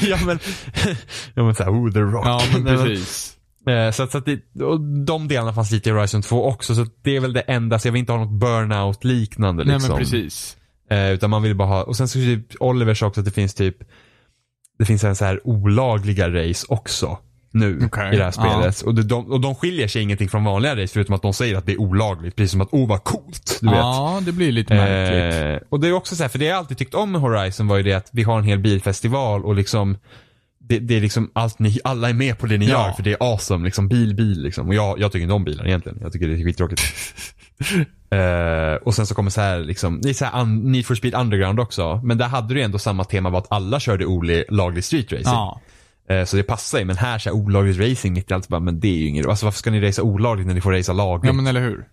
[0.00, 0.38] ja, men,
[1.34, 2.26] ja men såhär, oh the rock.
[2.26, 3.36] Ja, men Nej, precis.
[3.66, 6.74] Eh, Så att, så att det, och de delarna fanns lite i Horizon 2 också,
[6.74, 9.74] så det är väl det enda, så jag vill inte ha något burnout liknande Nej
[9.74, 9.90] liksom.
[9.90, 10.56] men precis.
[10.90, 13.30] Eh, utan man vill bara ha, och sen så typ Oliver sa också att det
[13.32, 13.76] finns typ,
[14.78, 17.18] det finns en så här olagliga race också.
[17.58, 18.80] Nu Okej, i det här spelet.
[18.80, 21.66] Och, de, och de skiljer sig ingenting från vanliga race förutom att de säger att
[21.66, 22.36] det är olagligt.
[22.36, 23.58] Precis som att, oh vad coolt.
[23.60, 23.76] Du vet.
[23.78, 25.62] Ja, det blir lite märkligt.
[25.62, 27.66] Eh, och det är också så här, för det jag alltid tyckt om med Horizon
[27.68, 29.96] var ju det att vi har en hel bilfestival och liksom
[30.60, 32.86] det, det är liksom allt ni, alla är med på det ni Ja.
[32.86, 33.64] gör för det är awesome.
[33.64, 34.68] Liksom bil, bil liksom.
[34.68, 35.98] Och jag, jag tycker inte om bilar egentligen.
[36.02, 36.82] Jag tycker det är skittråkigt.
[38.10, 40.94] Eh, och sen så kommer så här liksom, det är så här un, Need for
[40.94, 42.00] Speed Underground också.
[42.04, 45.22] Men där hade du ändå samma tema var att alla körde olaglig street racing.
[45.24, 45.60] Ja.
[46.10, 46.84] Eh, så det passar ju.
[46.84, 49.26] Men här så här olagligt racing mitt i allt, bara, men det är ju inget
[49.26, 51.26] Alltså varför ska ni racea olagligt när ni får racea lagligt?
[51.28, 51.88] ja, men eller hur?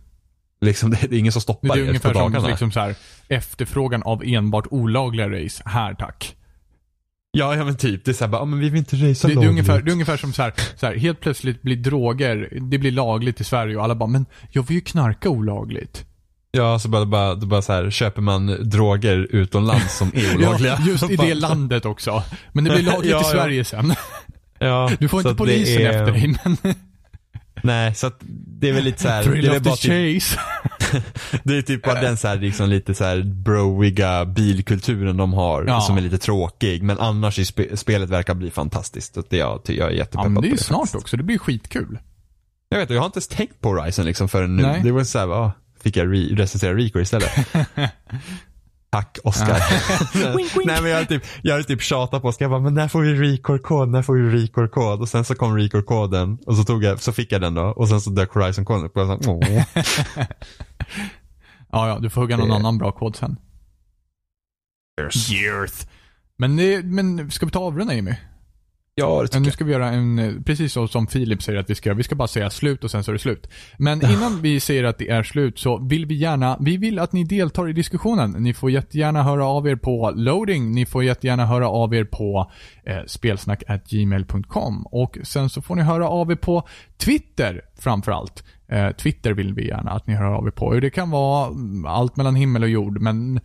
[0.62, 2.48] liksom, det, det är ingen som Det stoppar är er på ungefär som dagarna.
[2.48, 2.96] liksom så här,
[3.28, 5.64] efterfrågan av enbart olagliga race.
[5.66, 6.36] Här tack.
[7.32, 8.06] Ja, ja men typ.
[8.06, 9.50] Det är såhär bara, ah, men vi vill inte racea Det, det, är lagligt.
[9.50, 13.42] ungefär, det är ungefär som så här, så helt plötsligt blir droger, det blir lagligt
[13.42, 16.06] i Sverige och alla bara, men jag vill ju knarka olagligt.
[16.56, 20.78] Ja, så bara, bara, bara så här, köper man droger utomlands som är olagliga.
[20.80, 22.24] Ja, just i det landet också.
[22.52, 23.30] Men det blir lagligt Ja, i ja.
[23.32, 23.94] Sverige sen.
[24.60, 26.58] Ja, Du får inte polisen är, efter dig, men
[27.64, 28.20] Nej, så att
[28.60, 30.40] det är väl lite så här, det är of bara typ, chase.
[31.44, 35.66] det är typ bara den så här, liksom lite så här broiga bilkulturen de har
[35.68, 35.82] Ja.
[35.82, 36.84] som är lite tråkig.
[36.84, 39.18] Men annars i spe, spelet verkar bli fantastiskt.
[39.18, 40.96] Att det, jag, jag är Ja, jättepeppad men det är ju snart faktiskt.
[40.96, 41.18] också.
[41.18, 42.00] Det blir skitkul.
[42.70, 44.62] Jag vet, jag har inte ens tänkt på Horizon liksom förrän nu.
[44.64, 44.82] Nej.
[44.84, 45.52] Det var så här, ah,
[45.86, 47.32] fick jag re- recensera Recore istället.
[48.90, 49.60] Tack Oscar.
[50.66, 52.88] Nej men jag hade typ, jag hade typ tjatat på Oscar, jag bara, men när
[52.88, 55.02] får vi Recore-kod, när får vi Recore-kod?
[55.02, 57.62] Och sen så kom Recore-koden och så tog jag, så fick jag den då.
[57.64, 59.40] Och sen så dök Horizon-koden upp och jag sa.
[61.72, 63.38] Ja, ja, du får hugga någon Det- annan bra kod sen.
[65.32, 65.88] Years.
[66.38, 66.56] Men,
[66.96, 68.16] men ska vi ta avrunda Jimmy?
[68.98, 71.70] Ja, det tycker nu ska vi göra en, eh, precis så som Filip säger att
[71.70, 71.98] vi ska göra.
[71.98, 73.50] Vi ska bara säga slut och sen så är det slut.
[73.78, 77.14] Men innan vi säger att det är slut så vill vi gärna, vi vill att
[77.14, 78.32] ni deltar i diskussionen.
[78.32, 82.52] Ni får jättegärna höra av er på loading, ni får jättegärna höra av er på
[82.84, 86.68] eh, spelsnack.gmail.com och sen så får ni höra av er på
[86.98, 88.44] Twitter framförallt.
[88.68, 90.74] Eh, Twitter vill vi gärna att ni hör av er på.
[90.74, 93.40] Det kan vara mm, allt mellan himmel och jord, men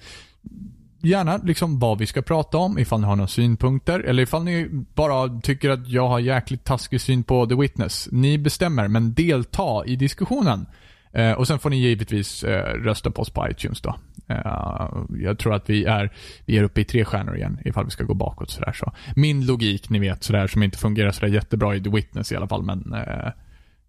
[1.03, 4.69] gärna liksom vad vi ska prata om, ifall ni har några synpunkter, eller ifall ni
[4.95, 8.09] bara tycker att jag har jäkligt taskig syn på The Witness.
[8.13, 10.67] Ni bestämmer, men delta i diskussionen.
[11.13, 13.97] Eh, och sen får ni givetvis eh, rösta på oss på iTunes då.
[14.29, 16.13] Eh, jag tror att vi är,
[16.45, 18.93] vi är uppe i tre stjärnor igen, ifall vi ska gå bakåt sådär så.
[19.17, 22.49] Min logik, ni vet, sådär som inte fungerar sådär jättebra i The Witness i alla
[22.49, 23.33] fall, men eh,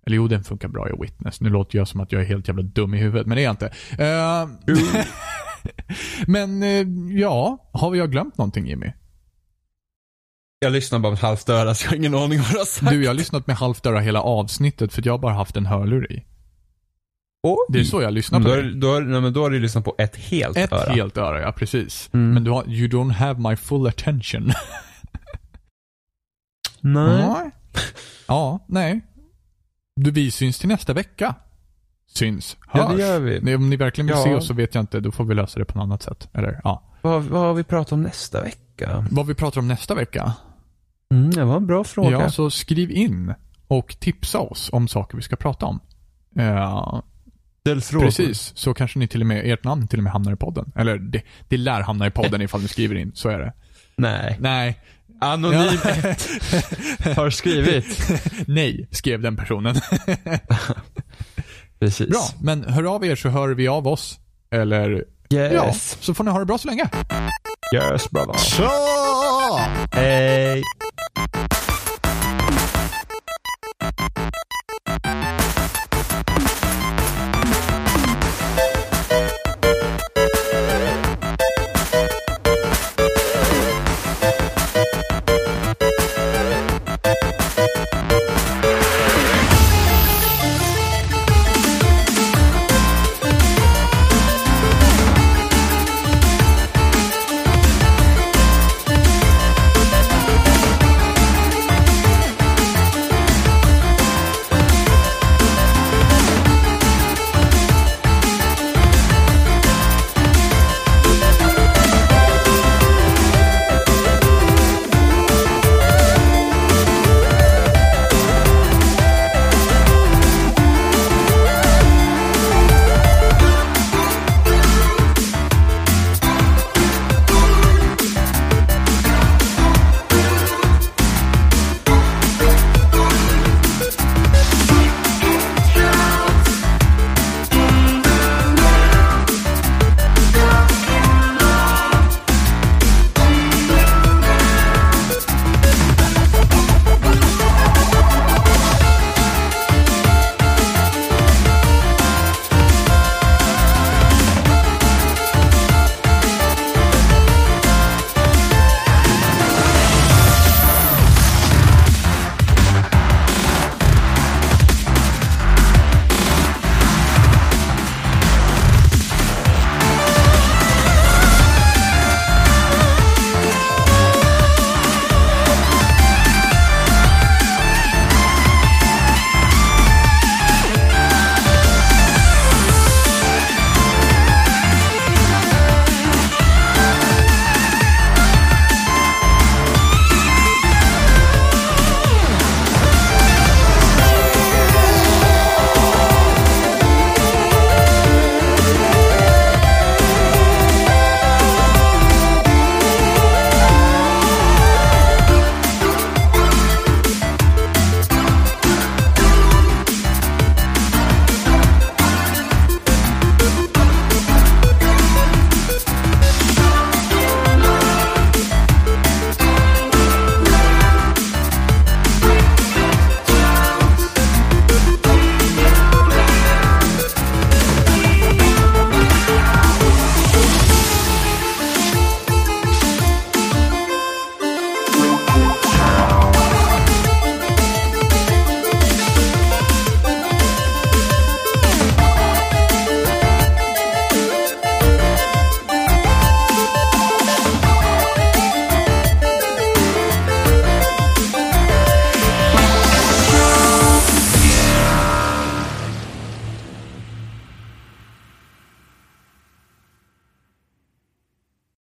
[0.05, 1.41] eller jo, den funkar bra i Witness.
[1.41, 3.43] Nu låter jag som att jag är helt jävla dum i huvudet, men det är
[3.43, 3.65] jag inte.
[3.97, 4.75] Eh,
[6.27, 6.87] men eh,
[7.19, 8.91] ja, har jag glömt någonting Jimmy?
[10.59, 12.65] Jag lyssnar bara med ett halvt öra så jag har ingen aning vad du har
[12.65, 12.89] sagt.
[12.91, 15.65] Du, jag har lyssnat med halvt öra hela avsnittet för jag har bara haft en
[15.65, 16.25] hörlur i.
[17.43, 17.55] Oj.
[17.69, 18.67] Det är så jag lyssnar Men på då, det.
[18.67, 20.91] har- då, nej, men då har du lyssnat på ett helt Ett öra.
[20.93, 22.09] helt öra, ja precis.
[22.13, 22.33] Mm.
[22.33, 24.51] Men du har, you don't have my full attention.
[26.81, 27.51] Nej.
[28.27, 29.01] Ja, nej.
[29.95, 31.35] Du, vi syns till nästa vecka.
[32.13, 32.57] Syns.
[32.67, 32.81] Hörs.
[32.89, 33.55] Ja, det gör vi.
[33.55, 34.23] Om ni verkligen vill Ja.
[34.23, 34.99] se oss så vet jag inte.
[34.99, 36.29] Då får vi lösa det på något annat sätt.
[36.33, 36.83] Eller ja.
[37.01, 39.05] Vad, vad har vi pratat om nästa vecka?
[39.11, 40.33] Vad vi pratar om nästa vecka?
[41.11, 42.09] Mm, det var en bra fråga.
[42.11, 43.33] Ja, så skriv in
[43.67, 45.79] och tipsa oss om saker vi ska prata om.
[47.81, 48.05] Frågor.
[48.05, 48.51] precis.
[48.55, 50.71] Så kanske ni till och med, ert namn till och med hamnar i podden.
[50.75, 53.11] Eller det, det lär hamna i podden ifall ni skriver in.
[53.15, 53.53] Så är det.
[53.95, 54.37] Nej.
[54.39, 54.79] Nej.
[55.21, 57.13] Anonym Ja.
[57.15, 58.11] har skrivit.
[58.47, 59.75] Nej, skrev den personen.
[61.81, 62.09] Precis.
[62.09, 64.19] Bra, men hör av er så hör vi av oss.
[64.51, 65.97] Eller, ja, Yes.
[66.01, 66.89] så får ni ha det bra så länge.
[67.75, 68.33] Yes brother.
[68.37, 68.69] Så!
[69.91, 70.63] Hej.